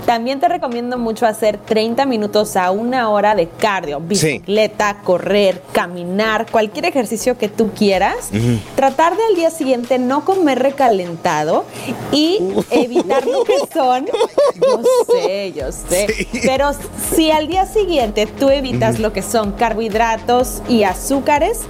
También 0.04 0.40
te 0.40 0.48
recomiendo 0.48 0.98
mucho 0.98 1.26
hacer 1.26 1.58
30 1.58 2.06
minutos 2.06 2.56
a 2.56 2.70
una 2.70 3.08
hora 3.10 3.34
de 3.34 3.48
cardio, 3.48 4.00
bicicleta, 4.00 4.98
correr, 5.04 5.62
caminar, 5.72 6.46
cualquier 6.50 6.86
ejercicio 6.86 7.38
que 7.38 7.48
tú 7.48 7.70
quieras. 7.72 8.30
Tratar 8.74 9.16
de 9.16 9.22
al 9.30 9.34
día 9.36 9.50
siguiente 9.50 9.98
no 9.98 10.24
comer 10.24 10.55
recalentado 10.56 11.64
y 12.12 12.38
evitar 12.70 13.26
lo 13.26 13.44
que 13.44 13.58
son. 13.72 14.06
Yo 14.60 14.82
sé, 15.06 15.52
yo 15.52 15.70
sé. 15.72 16.28
Pero 16.42 16.70
si 17.14 17.30
al 17.30 17.46
día 17.46 17.66
siguiente 17.66 18.26
tú 18.26 18.48
evitas 18.48 18.98
lo 18.98 19.12
que 19.12 19.22
son 19.22 19.52
carbohidratos 19.52 20.62
y 20.68 20.82
azúcares, 20.84 21.60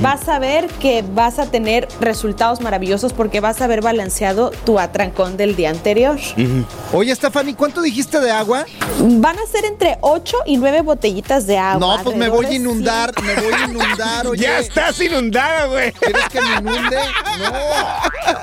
vas 0.00 0.28
a 0.28 0.38
ver 0.38 0.68
que 0.68 1.02
vas 1.02 1.38
a 1.38 1.46
tener 1.46 1.88
resultados 2.00 2.60
maravillosos 2.60 3.12
porque 3.12 3.40
vas 3.40 3.60
a 3.60 3.64
haber 3.64 3.82
balanceado 3.82 4.50
tu 4.64 4.78
atrancón 4.78 5.36
del 5.36 5.56
día 5.56 5.70
anterior. 5.70 6.18
Oye, 6.92 7.14
Stephanie, 7.14 7.54
¿cuánto 7.54 7.82
dijiste 7.82 8.20
de 8.20 8.30
agua? 8.30 8.64
Van 9.00 9.36
a 9.38 9.46
ser 9.46 9.64
entre 9.64 9.98
8 10.00 10.36
y 10.46 10.56
9 10.56 10.82
botellitas 10.82 11.46
de 11.46 11.58
agua. 11.58 11.96
No, 11.98 12.02
pues 12.04 12.16
me 12.16 12.28
voy 12.28 12.46
a 12.46 12.52
inundar, 12.52 13.12
100. 13.12 13.26
me 13.26 13.34
voy 13.42 13.52
a 13.52 13.64
inundar, 13.64 14.26
oye. 14.28 14.42
Ya 14.42 14.58
estás 14.60 15.00
inundada, 15.00 15.66
güey. 15.66 15.92
¿Quieres 15.92 16.28
que 16.28 16.40
me 16.40 16.54
inunde? 16.56 16.96
No. 17.36 17.52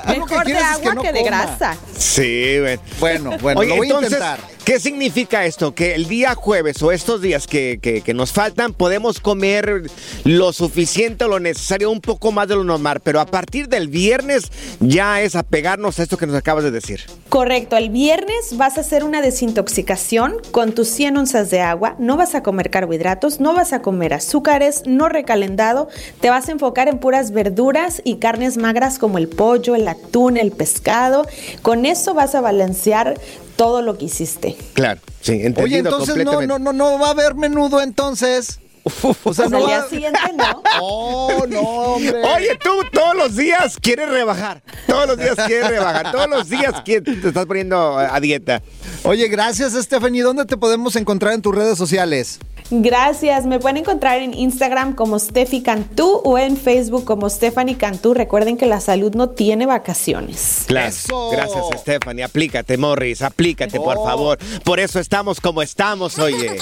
Mejor 0.06 0.46
de 0.46 0.58
agua 0.58 0.94
no 0.94 1.02
que 1.02 1.12
de 1.12 1.22
grasa. 1.22 1.76
Sí. 1.96 2.56
Bueno, 2.98 3.36
bueno, 3.40 3.60
Oye, 3.60 3.68
lo 3.70 3.76
voy 3.76 3.86
entonces, 3.88 4.20
a 4.20 4.34
intentar. 4.36 4.53
¿Qué 4.64 4.80
significa 4.80 5.44
esto? 5.44 5.74
Que 5.74 5.94
el 5.94 6.08
día 6.08 6.34
jueves 6.34 6.82
o 6.82 6.90
estos 6.90 7.20
días 7.20 7.46
que, 7.46 7.78
que- 7.80 8.14
nos 8.14 8.32
faltan 8.32 8.72
podemos 8.72 9.18
comer 9.18 9.82
lo 10.24 10.52
suficiente 10.52 11.26
lo 11.26 11.40
necesario, 11.40 11.90
un 11.90 12.00
poco 12.00 12.30
más 12.30 12.46
de 12.48 12.54
lo 12.54 12.62
normal, 12.64 13.00
pero 13.02 13.20
a 13.20 13.26
partir 13.26 13.68
del 13.68 13.88
viernes 13.88 14.52
ya 14.78 15.20
es 15.20 15.34
apegarnos 15.34 15.98
a 15.98 16.04
esto 16.04 16.16
que 16.16 16.26
nos 16.26 16.36
acabas 16.36 16.62
de 16.62 16.70
decir. 16.70 17.00
Correcto, 17.28 17.76
el 17.76 17.90
viernes 17.90 18.56
vas 18.56 18.78
a 18.78 18.82
hacer 18.82 19.02
una 19.02 19.20
desintoxicación 19.20 20.36
con 20.52 20.72
tus 20.72 20.88
100 20.88 21.16
onzas 21.16 21.50
de 21.50 21.60
agua, 21.60 21.96
no 21.98 22.16
vas 22.16 22.36
a 22.36 22.42
comer 22.44 22.70
carbohidratos, 22.70 23.40
no 23.40 23.52
vas 23.52 23.72
a 23.72 23.82
comer 23.82 24.14
azúcares, 24.14 24.82
no 24.86 25.08
recalentado, 25.08 25.88
te 26.20 26.30
vas 26.30 26.48
a 26.48 26.52
enfocar 26.52 26.86
en 26.88 26.98
puras 26.98 27.32
verduras 27.32 28.00
y 28.04 28.16
carnes 28.16 28.56
magras 28.56 28.98
como 29.00 29.18
el 29.18 29.28
pollo, 29.28 29.74
el 29.74 29.88
atún, 29.88 30.36
el 30.36 30.52
pescado, 30.52 31.26
con 31.62 31.84
eso 31.84 32.14
vas 32.14 32.36
a 32.36 32.40
balancear 32.40 33.18
todo 33.56 33.82
lo 33.82 33.96
que 33.98 34.06
hiciste. 34.06 34.56
Claro, 34.74 35.00
sí, 35.20 35.32
entendido 35.32 35.64
Oye, 35.64 35.78
entonces 35.78 36.16
no, 36.24 36.42
no, 36.42 36.58
no, 36.58 36.72
no 36.72 36.98
va 36.98 37.08
a 37.08 37.10
haber 37.10 37.34
menudo 37.34 37.80
entonces. 37.80 38.60
O 39.02 39.32
sea, 39.32 39.46
Pues 39.46 39.50
no 39.50 39.60
va- 39.62 39.66
día 39.66 39.86
siguiente 39.88 40.18
no. 40.36 40.62
Oh, 40.82 41.46
no, 41.48 41.60
hombre. 41.60 42.22
Oye, 42.22 42.58
tú 42.62 42.70
todos 42.92 43.16
los 43.16 43.34
días 43.34 43.78
quieres 43.80 44.10
rebajar. 44.10 44.62
Todos 44.86 45.06
los 45.08 45.16
días 45.16 45.36
quieres 45.46 45.68
rebajar. 45.68 46.12
Todos 46.12 46.28
los 46.28 46.50
días 46.50 46.82
quieres- 46.84 47.22
te 47.22 47.28
estás 47.28 47.46
poniendo 47.46 47.98
a 47.98 48.14
a 48.14 48.20
dieta. 48.20 48.60
Oye, 49.04 49.28
gracias, 49.28 49.72
Stephanie. 49.72 50.22
¿Dónde 50.22 50.44
te 50.44 50.58
podemos 50.58 50.96
encontrar 50.96 51.32
en 51.32 51.40
tus 51.40 51.54
redes 51.54 51.78
sociales? 51.78 52.38
Gracias. 52.70 53.46
Me 53.46 53.58
pueden 53.58 53.78
encontrar 53.78 54.20
en 54.20 54.34
Instagram 54.34 54.94
como 54.94 55.18
Steffi 55.18 55.62
Cantú 55.62 56.20
o 56.24 56.38
en 56.38 56.56
Facebook 56.56 57.04
como 57.04 57.28
Stephanie 57.28 57.76
Cantú. 57.76 58.14
Recuerden 58.14 58.56
que 58.56 58.66
la 58.66 58.80
salud 58.80 59.14
no 59.14 59.30
tiene 59.30 59.66
vacaciones. 59.66 60.64
Claro. 60.66 60.94
Gracias, 61.30 61.64
Stephanie. 61.80 62.24
Aplícate, 62.24 62.76
Morris. 62.78 63.22
Aplícate, 63.22 63.78
por 63.78 63.96
favor. 63.96 64.38
Por 64.64 64.80
eso 64.80 64.98
estamos 64.98 65.40
como 65.40 65.62
estamos, 65.62 66.18
oye. 66.18 66.58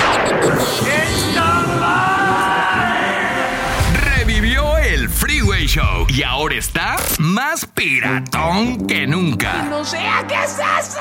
Revivió 4.16 4.76
el 4.78 5.08
Freeway 5.08 5.66
Show 5.66 6.06
y 6.08 6.22
ahora 6.22 6.56
está 6.56 6.96
más 7.18 7.64
piratón 7.66 8.86
que 8.86 9.06
nunca. 9.06 9.64
No 9.64 9.84
sea 9.84 10.24
qué 10.28 10.34
es 10.34 10.52
eso. 10.52 11.00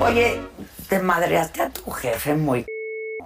Oye, 0.00 0.40
te 0.88 0.98
madreaste 1.00 1.62
a 1.62 1.70
tu 1.70 1.90
jefe 1.90 2.34
muy. 2.34 2.64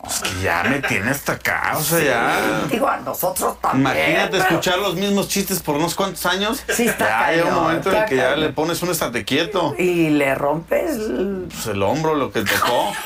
Es 0.06 0.20
que 0.20 0.40
ya 0.42 0.62
me 0.62 0.78
tiene 0.80 1.10
hasta 1.10 1.32
acá, 1.32 1.72
o 1.76 1.82
sea, 1.82 2.00
ya. 2.00 2.66
Digo, 2.70 2.86
a 2.88 2.98
nosotros 2.98 3.60
también. 3.60 3.80
Imagínate 3.96 4.30
pero- 4.30 4.42
escuchar 4.44 4.78
los 4.78 4.94
mismos 4.94 5.28
chistes 5.28 5.60
por 5.60 5.74
unos 5.76 5.94
cuantos 5.96 6.24
años. 6.24 6.62
Sí, 6.72 6.86
está 6.86 7.08
Ya 7.08 7.32
llega 7.32 7.46
un 7.48 7.54
momento 7.54 7.92
en 7.92 8.04
que 8.06 8.16
ya 8.16 8.36
le 8.36 8.50
pones 8.50 8.80
un 8.82 8.90
estate 8.90 9.24
quieto. 9.24 9.74
Y 9.76 10.10
le 10.10 10.34
rompes. 10.36 10.92
el- 10.92 11.46
Pues 11.52 11.66
el 11.66 11.82
hombro, 11.82 12.14
lo 12.14 12.30
que 12.30 12.42
tocó. 12.42 12.92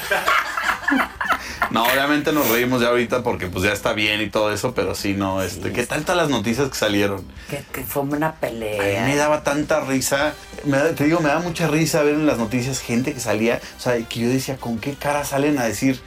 No, 1.73 1.85
obviamente 1.85 2.33
nos 2.33 2.49
reímos 2.51 2.83
ya 2.83 2.89
ahorita 2.89 3.23
porque 3.23 3.47
pues 3.47 3.65
ya 3.65 3.73
está 3.73 3.93
bien 3.95 4.21
y 4.21 4.29
todo 4.29 4.53
eso, 4.53 4.75
pero 4.75 4.95
sí, 4.95 5.15
no, 5.15 5.43
este, 5.43 5.73
¿qué 5.73 5.87
tal 5.87 6.03
todas 6.03 6.17
las 6.19 6.29
noticias 6.31 6.69
que 6.69 6.75
salieron? 6.77 7.25
Que, 7.49 7.63
que 7.73 7.83
fue 7.83 8.03
una 8.03 8.29
A 8.29 8.31
mí 8.33 8.37
pelea. 8.41 9.05
me 9.07 9.17
daba 9.17 9.43
tanta 9.43 9.81
risa, 9.81 10.35
me 10.65 10.77
da- 10.77 10.95
te 10.95 11.05
digo, 11.05 11.21
me 11.21 11.29
da 11.29 11.39
mucha 11.39 11.69
risa 11.69 12.03
ver 12.03 12.15
en 12.15 12.27
las 12.27 12.37
noticias 12.39 12.81
gente 12.81 13.15
que 13.15 13.21
salía, 13.21 13.61
o 13.79 13.81
sea, 13.81 13.97
que 14.07 14.21
yo 14.21 14.29
decía, 14.29 14.57
¿con 14.59 14.79
qué 14.79 14.95
cara 14.95 15.25
salen 15.25 15.59
a 15.59 15.65
decir 15.65 15.99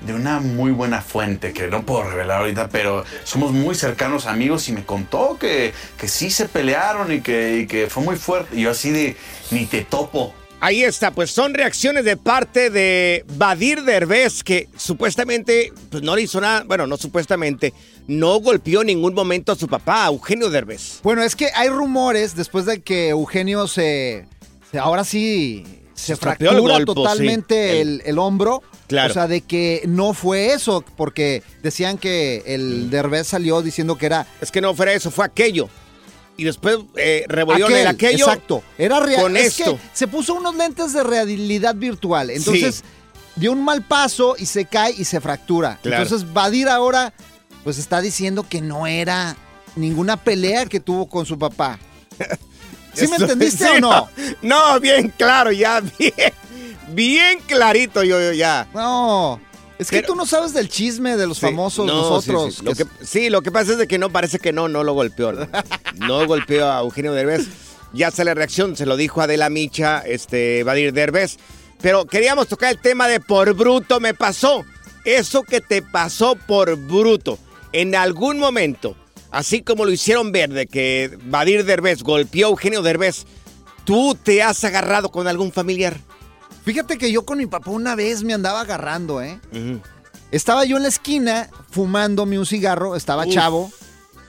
de 0.00 0.14
una 0.14 0.40
muy 0.40 0.72
buena 0.72 1.00
fuente, 1.00 1.52
que 1.52 1.68
no 1.68 1.82
puedo 1.86 2.02
revelar 2.02 2.40
ahorita, 2.40 2.68
pero 2.70 3.04
somos 3.22 3.52
muy 3.52 3.76
cercanos 3.76 4.26
amigos 4.26 4.68
y 4.68 4.72
me 4.72 4.84
contó 4.84 5.38
que, 5.38 5.72
que 5.96 6.08
sí 6.08 6.28
se 6.32 6.48
pelearon 6.48 7.12
y 7.12 7.20
que, 7.20 7.58
y 7.58 7.66
que 7.68 7.86
fue 7.88 8.02
muy 8.02 8.16
fuerte. 8.16 8.56
Y 8.56 8.62
yo 8.62 8.72
así 8.72 8.90
de, 8.90 9.16
ni 9.52 9.66
te 9.66 9.82
topo. 9.82 10.34
Ahí 10.64 10.84
está, 10.84 11.10
pues 11.10 11.32
son 11.32 11.54
reacciones 11.54 12.04
de 12.04 12.16
parte 12.16 12.70
de 12.70 13.24
Badir 13.36 13.82
Derbez, 13.82 14.44
que 14.44 14.68
supuestamente 14.76 15.72
pues 15.90 16.04
no 16.04 16.14
le 16.14 16.22
hizo 16.22 16.40
nada, 16.40 16.62
bueno, 16.64 16.86
no 16.86 16.96
supuestamente, 16.96 17.74
no 18.06 18.38
golpeó 18.38 18.82
en 18.82 18.86
ningún 18.86 19.12
momento 19.12 19.50
a 19.50 19.56
su 19.56 19.66
papá, 19.66 20.04
a 20.04 20.08
Eugenio 20.10 20.50
Derbez. 20.50 21.00
Bueno, 21.02 21.24
es 21.24 21.34
que 21.34 21.48
hay 21.56 21.68
rumores 21.68 22.36
después 22.36 22.64
de 22.64 22.80
que 22.80 23.08
Eugenio 23.08 23.66
se. 23.66 24.26
se- 24.70 24.78
ahora 24.78 25.02
sí. 25.02 25.64
Se, 25.94 26.12
el 26.12 26.18
fractura 26.18 26.84
totalmente 26.84 27.72
sí. 27.72 27.78
el, 27.78 28.02
el 28.04 28.18
hombro. 28.20 28.62
Claro. 28.86 29.10
O 29.10 29.14
sea, 29.14 29.26
de 29.26 29.40
que 29.40 29.82
no 29.88 30.14
fue 30.14 30.52
eso, 30.52 30.84
porque 30.96 31.42
decían 31.64 31.98
que 31.98 32.42
el 32.46 32.88
Derbez 32.88 33.26
salió 33.26 33.62
diciendo 33.62 33.96
que 33.98 34.06
era. 34.06 34.28
Es 34.40 34.52
que 34.52 34.60
no 34.60 34.74
fuera 34.76 34.92
eso, 34.92 35.10
fue 35.10 35.24
aquello. 35.24 35.68
Y 36.36 36.44
después 36.44 36.78
eh, 36.96 37.24
el 37.28 37.50
aquel, 37.50 37.86
aquello. 37.86 38.26
Exacto. 38.26 38.62
Era 38.78 39.00
real. 39.00 39.22
Con 39.22 39.36
es 39.36 39.58
esto. 39.58 39.76
que 39.76 39.80
se 39.92 40.08
puso 40.08 40.34
unos 40.34 40.54
lentes 40.56 40.92
de 40.92 41.02
realidad 41.02 41.74
virtual. 41.74 42.30
Entonces, 42.30 42.82
dio 43.36 43.52
un 43.52 43.64
mal 43.64 43.82
paso 43.82 44.34
y 44.38 44.46
se 44.46 44.64
cae 44.64 44.94
y 44.96 45.04
se 45.04 45.20
fractura. 45.20 45.78
Claro. 45.82 46.02
Entonces, 46.02 46.32
Badir 46.32 46.68
ahora, 46.68 47.12
pues 47.64 47.78
está 47.78 48.00
diciendo 48.00 48.46
que 48.48 48.60
no 48.60 48.86
era 48.86 49.36
ninguna 49.76 50.16
pelea 50.16 50.66
que 50.66 50.80
tuvo 50.80 51.08
con 51.08 51.26
su 51.26 51.38
papá. 51.38 51.78
¿Sí 52.94 53.08
me 53.08 53.16
entendiste 53.16 53.64
sí, 53.64 53.70
o 53.76 53.80
no? 53.80 54.08
No, 54.42 54.78
bien 54.80 55.12
claro, 55.16 55.50
ya, 55.50 55.80
bien, 55.98 56.12
bien 56.88 57.38
clarito 57.46 58.02
yo, 58.02 58.20
yo 58.20 58.32
ya. 58.32 58.68
No. 58.74 59.40
Es 59.78 59.90
que 59.90 59.96
Pero- 59.96 60.08
tú 60.08 60.14
no 60.16 60.26
sabes 60.26 60.52
del 60.54 60.68
chisme 60.68 61.16
de 61.16 61.26
los 61.26 61.38
Sí, 61.38 61.46
famosos, 61.46 61.86
no, 61.86 61.94
nosotros. 61.94 62.54
Sí, 62.54 62.60
sí. 62.60 62.64
Lo 62.64 62.74
que- 62.74 63.04
sí, 63.06 63.30
lo 63.30 63.42
que 63.42 63.50
pasa 63.50 63.72
es 63.72 63.78
de 63.78 63.86
que 63.88 63.98
no 63.98 64.10
parece 64.10 64.38
que 64.38 64.52
no, 64.52 64.68
no 64.68 64.84
lo 64.84 64.92
golpeó. 64.92 65.32
No, 65.32 65.46
No 65.98 66.26
golpeó 66.26 66.70
a 66.70 66.80
Eugenio 66.80 67.12
Derbez. 67.12 67.46
Ya 67.92 68.10
sale 68.10 68.34
reacción, 68.34 68.76
se 68.76 68.86
lo 68.86 68.96
dijo 68.96 69.20
Adela 69.20 69.50
Micha, 69.50 70.00
este, 70.00 70.62
Badir 70.64 70.92
Derbez. 70.92 71.36
Pero 71.80 72.06
queríamos 72.06 72.46
tocar 72.48 72.70
el 72.70 72.78
tema 72.80 73.08
de 73.08 73.20
por 73.20 73.54
bruto 73.54 73.98
me 74.00 74.14
pasó. 74.14 74.64
Eso 75.04 75.42
que 75.42 75.60
te 75.60 75.82
pasó 75.82 76.36
por 76.36 76.76
bruto. 76.76 77.38
En 77.72 77.94
algún 77.96 78.38
momento, 78.38 78.96
así 79.30 79.62
como 79.62 79.84
lo 79.84 79.90
hicieron 79.90 80.30
ver 80.32 80.50
de 80.50 80.66
que 80.68 81.18
Badir 81.24 81.64
Derbez 81.64 82.02
golpeó 82.02 82.46
a 82.46 82.50
Eugenio 82.50 82.82
Derbez, 82.82 83.24
¿tú 83.84 84.14
te 84.14 84.42
has 84.42 84.62
agarrado 84.64 85.10
con 85.10 85.26
algún 85.26 85.50
familiar? 85.52 85.98
Fíjate 86.64 86.96
que 86.98 87.10
yo 87.10 87.24
con 87.24 87.38
mi 87.38 87.46
papá 87.46 87.70
una 87.70 87.94
vez 87.94 88.22
me 88.22 88.34
andaba 88.34 88.60
agarrando, 88.60 89.20
¿eh? 89.20 89.40
Estaba 90.30 90.64
yo 90.64 90.76
en 90.76 90.84
la 90.84 90.88
esquina 90.88 91.48
fumándome 91.70 92.38
un 92.38 92.46
cigarro, 92.46 92.96
estaba 92.96 93.26
Uf. 93.26 93.34
chavo. 93.34 93.70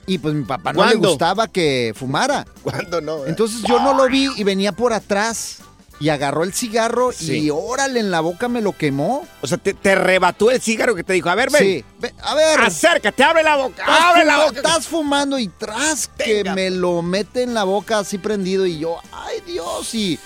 Y 0.06 0.18
pues 0.18 0.34
mi 0.34 0.44
papá 0.44 0.74
no 0.74 0.86
le 0.86 0.96
gustaba 0.96 1.48
que 1.48 1.94
fumara. 1.96 2.46
¿Cuándo 2.62 3.00
no? 3.00 3.26
Entonces 3.26 3.62
yo 3.62 3.80
no 3.80 3.94
lo 3.94 4.10
vi 4.10 4.30
y 4.36 4.44
venía 4.44 4.74
por 4.74 4.92
atrás. 4.94 5.60
Y 6.00 6.10
agarró 6.10 6.44
el 6.44 6.52
cigarro 6.54 7.14
Sí. 7.14 7.38
y 7.46 7.50
órale, 7.50 8.02
en 8.02 8.12
la 8.12 8.20
boca 8.20 8.50
me 8.50 8.60
lo 8.62 8.74
quemó. 8.76 9.26
O 9.42 9.48
sea, 9.48 9.58
te, 9.58 9.74
te 9.74 9.96
rebató 9.96 10.52
el 10.52 10.60
cigarro 10.60 10.96
que 10.96 11.04
te 11.06 11.14
dijo, 11.14 11.30
a 11.30 11.36
ver, 11.36 11.50
ven. 11.52 11.62
Sí. 11.64 11.86
Ve- 12.00 12.14
a 12.22 12.36
ver. 12.36 12.60
Acércate, 12.60 13.24
abre 13.24 13.44
la 13.44 13.56
boca, 13.56 13.86
abre 14.10 14.26
la 14.26 14.44
boca. 14.44 14.58
Estás 14.58 14.88
fumando 14.88 15.40
y 15.40 15.48
tras 15.48 16.10
que 16.18 16.44
me 16.54 16.70
lo 16.72 17.02
mete 17.02 17.44
en 17.44 17.54
la 17.54 17.64
boca 17.64 18.00
así 18.00 18.18
prendido 18.18 18.66
y 18.66 18.80
yo, 18.80 18.98
ay 19.14 19.38
Dios, 19.48 19.96
y 19.96 20.20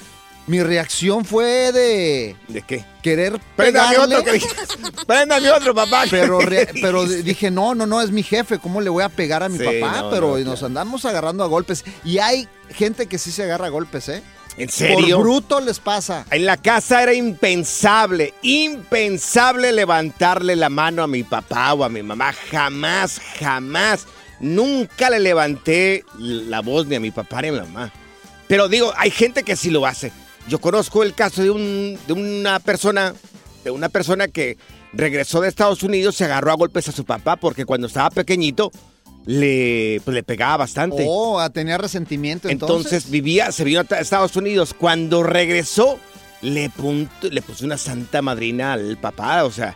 mi 0.48 0.64
reacción 0.64 1.24
fue 1.26 1.72
de 1.72 2.36
¿De 2.48 2.62
qué? 2.64 2.84
querer 3.04 3.40
Préndame 3.56 3.90
pegarle. 3.96 4.16
otro, 4.16 4.32
que. 4.34 5.06
Préndame 5.06 5.52
otro, 5.52 5.76
papá. 5.76 6.06
Pero, 6.10 6.40
re- 6.40 6.70
pero 6.82 7.06
dije, 7.06 7.52
no, 7.52 7.76
no, 7.76 7.86
no, 7.86 8.02
es 8.02 8.12
mi 8.12 8.24
jefe, 8.24 8.58
¿cómo 8.60 8.82
le 8.82 8.90
voy 8.90 9.04
a 9.04 9.10
pegar 9.10 9.44
a 9.44 9.50
mi 9.50 9.58
Sí, 9.60 9.64
papá? 9.66 10.02
no, 10.02 10.10
pero 10.10 10.30
no, 10.38 10.44
nos 10.46 10.60
claro. 10.60 10.66
andamos 10.68 11.06
agarrando 11.06 11.44
a 11.44 11.48
golpes. 11.48 11.84
Y 12.06 12.18
hay 12.20 12.48
gente 12.74 13.08
que 13.08 13.18
sí 13.18 13.32
se 13.32 13.44
agarra 13.44 13.68
a 13.68 13.70
golpes, 13.70 14.08
¿eh? 14.10 14.24
¿En 14.58 14.70
serio? 14.70 15.18
Por 15.18 15.26
bruto 15.26 15.60
les 15.62 15.80
pasa. 15.80 16.26
En 16.32 16.46
la 16.46 16.58
casa 16.58 17.04
era 17.04 17.14
impensable, 17.14 18.34
impensable 18.42 19.72
levantarle 19.72 20.56
la 20.56 20.70
mano 20.70 21.04
a 21.04 21.08
mi 21.08 21.24
papá 21.24 21.74
o 21.74 21.84
a 21.84 21.90
mi 21.90 22.02
mamá. 22.04 22.34
Jamás, 22.52 23.20
jamás. 23.40 24.08
Nunca 24.40 25.10
le 25.10 25.20
levanté 25.20 26.06
la 26.18 26.62
voz 26.62 26.86
ni 26.88 26.96
a 26.96 27.00
mi 27.00 27.12
papá 27.12 27.42
ni 27.42 27.50
a 27.50 27.52
mi 27.52 27.60
mamá. 27.60 27.92
Pero 28.48 28.68
digo, 28.68 28.94
hay 28.98 29.12
gente 29.12 29.44
que 29.44 29.56
sí 29.56 29.70
lo 29.70 29.86
hace. 29.86 30.12
Yo 30.48 30.60
conozco 30.60 31.04
el 31.04 31.14
caso 31.14 31.44
de, 31.44 31.50
un, 31.50 31.98
de 32.08 32.14
una 32.14 32.60
persona, 32.60 33.14
de 33.64 33.72
una 33.72 33.90
persona 33.90 34.28
que 34.28 34.58
regresó 34.94 35.42
de 35.42 35.50
Estados 35.50 35.84
Unidos, 35.84 36.16
se 36.16 36.26
agarró 36.26 36.52
a 36.52 36.56
golpes 36.56 36.88
a 36.88 36.92
su 36.92 37.04
papá 37.06 37.36
porque 37.36 37.66
cuando 37.66 37.88
estaba 37.88 38.10
pequeñito 38.10 38.72
le, 39.26 40.02
pues, 40.06 40.16
le 40.16 40.24
pegaba 40.24 40.58
bastante. 40.58 41.06
Oh, 41.08 41.40
ah, 41.40 41.50
tenía 41.50 41.78
resentimiento 41.78 42.48
entonces. 42.48 42.94
Entonces 42.94 43.12
vivía, 43.12 43.52
se 43.52 43.64
vino 43.66 43.82
a 43.82 43.96
Estados 44.00 44.36
Unidos. 44.38 44.74
Cuando 44.74 45.22
regresó, 45.22 46.00
le, 46.42 46.70
punto- 46.70 47.30
le 47.30 47.42
puso 47.42 47.66
una 47.66 47.78
santa 47.78 48.22
madrina 48.22 48.74
al 48.74 48.96
papá, 48.98 49.44
o 49.44 49.52
sea, 49.52 49.76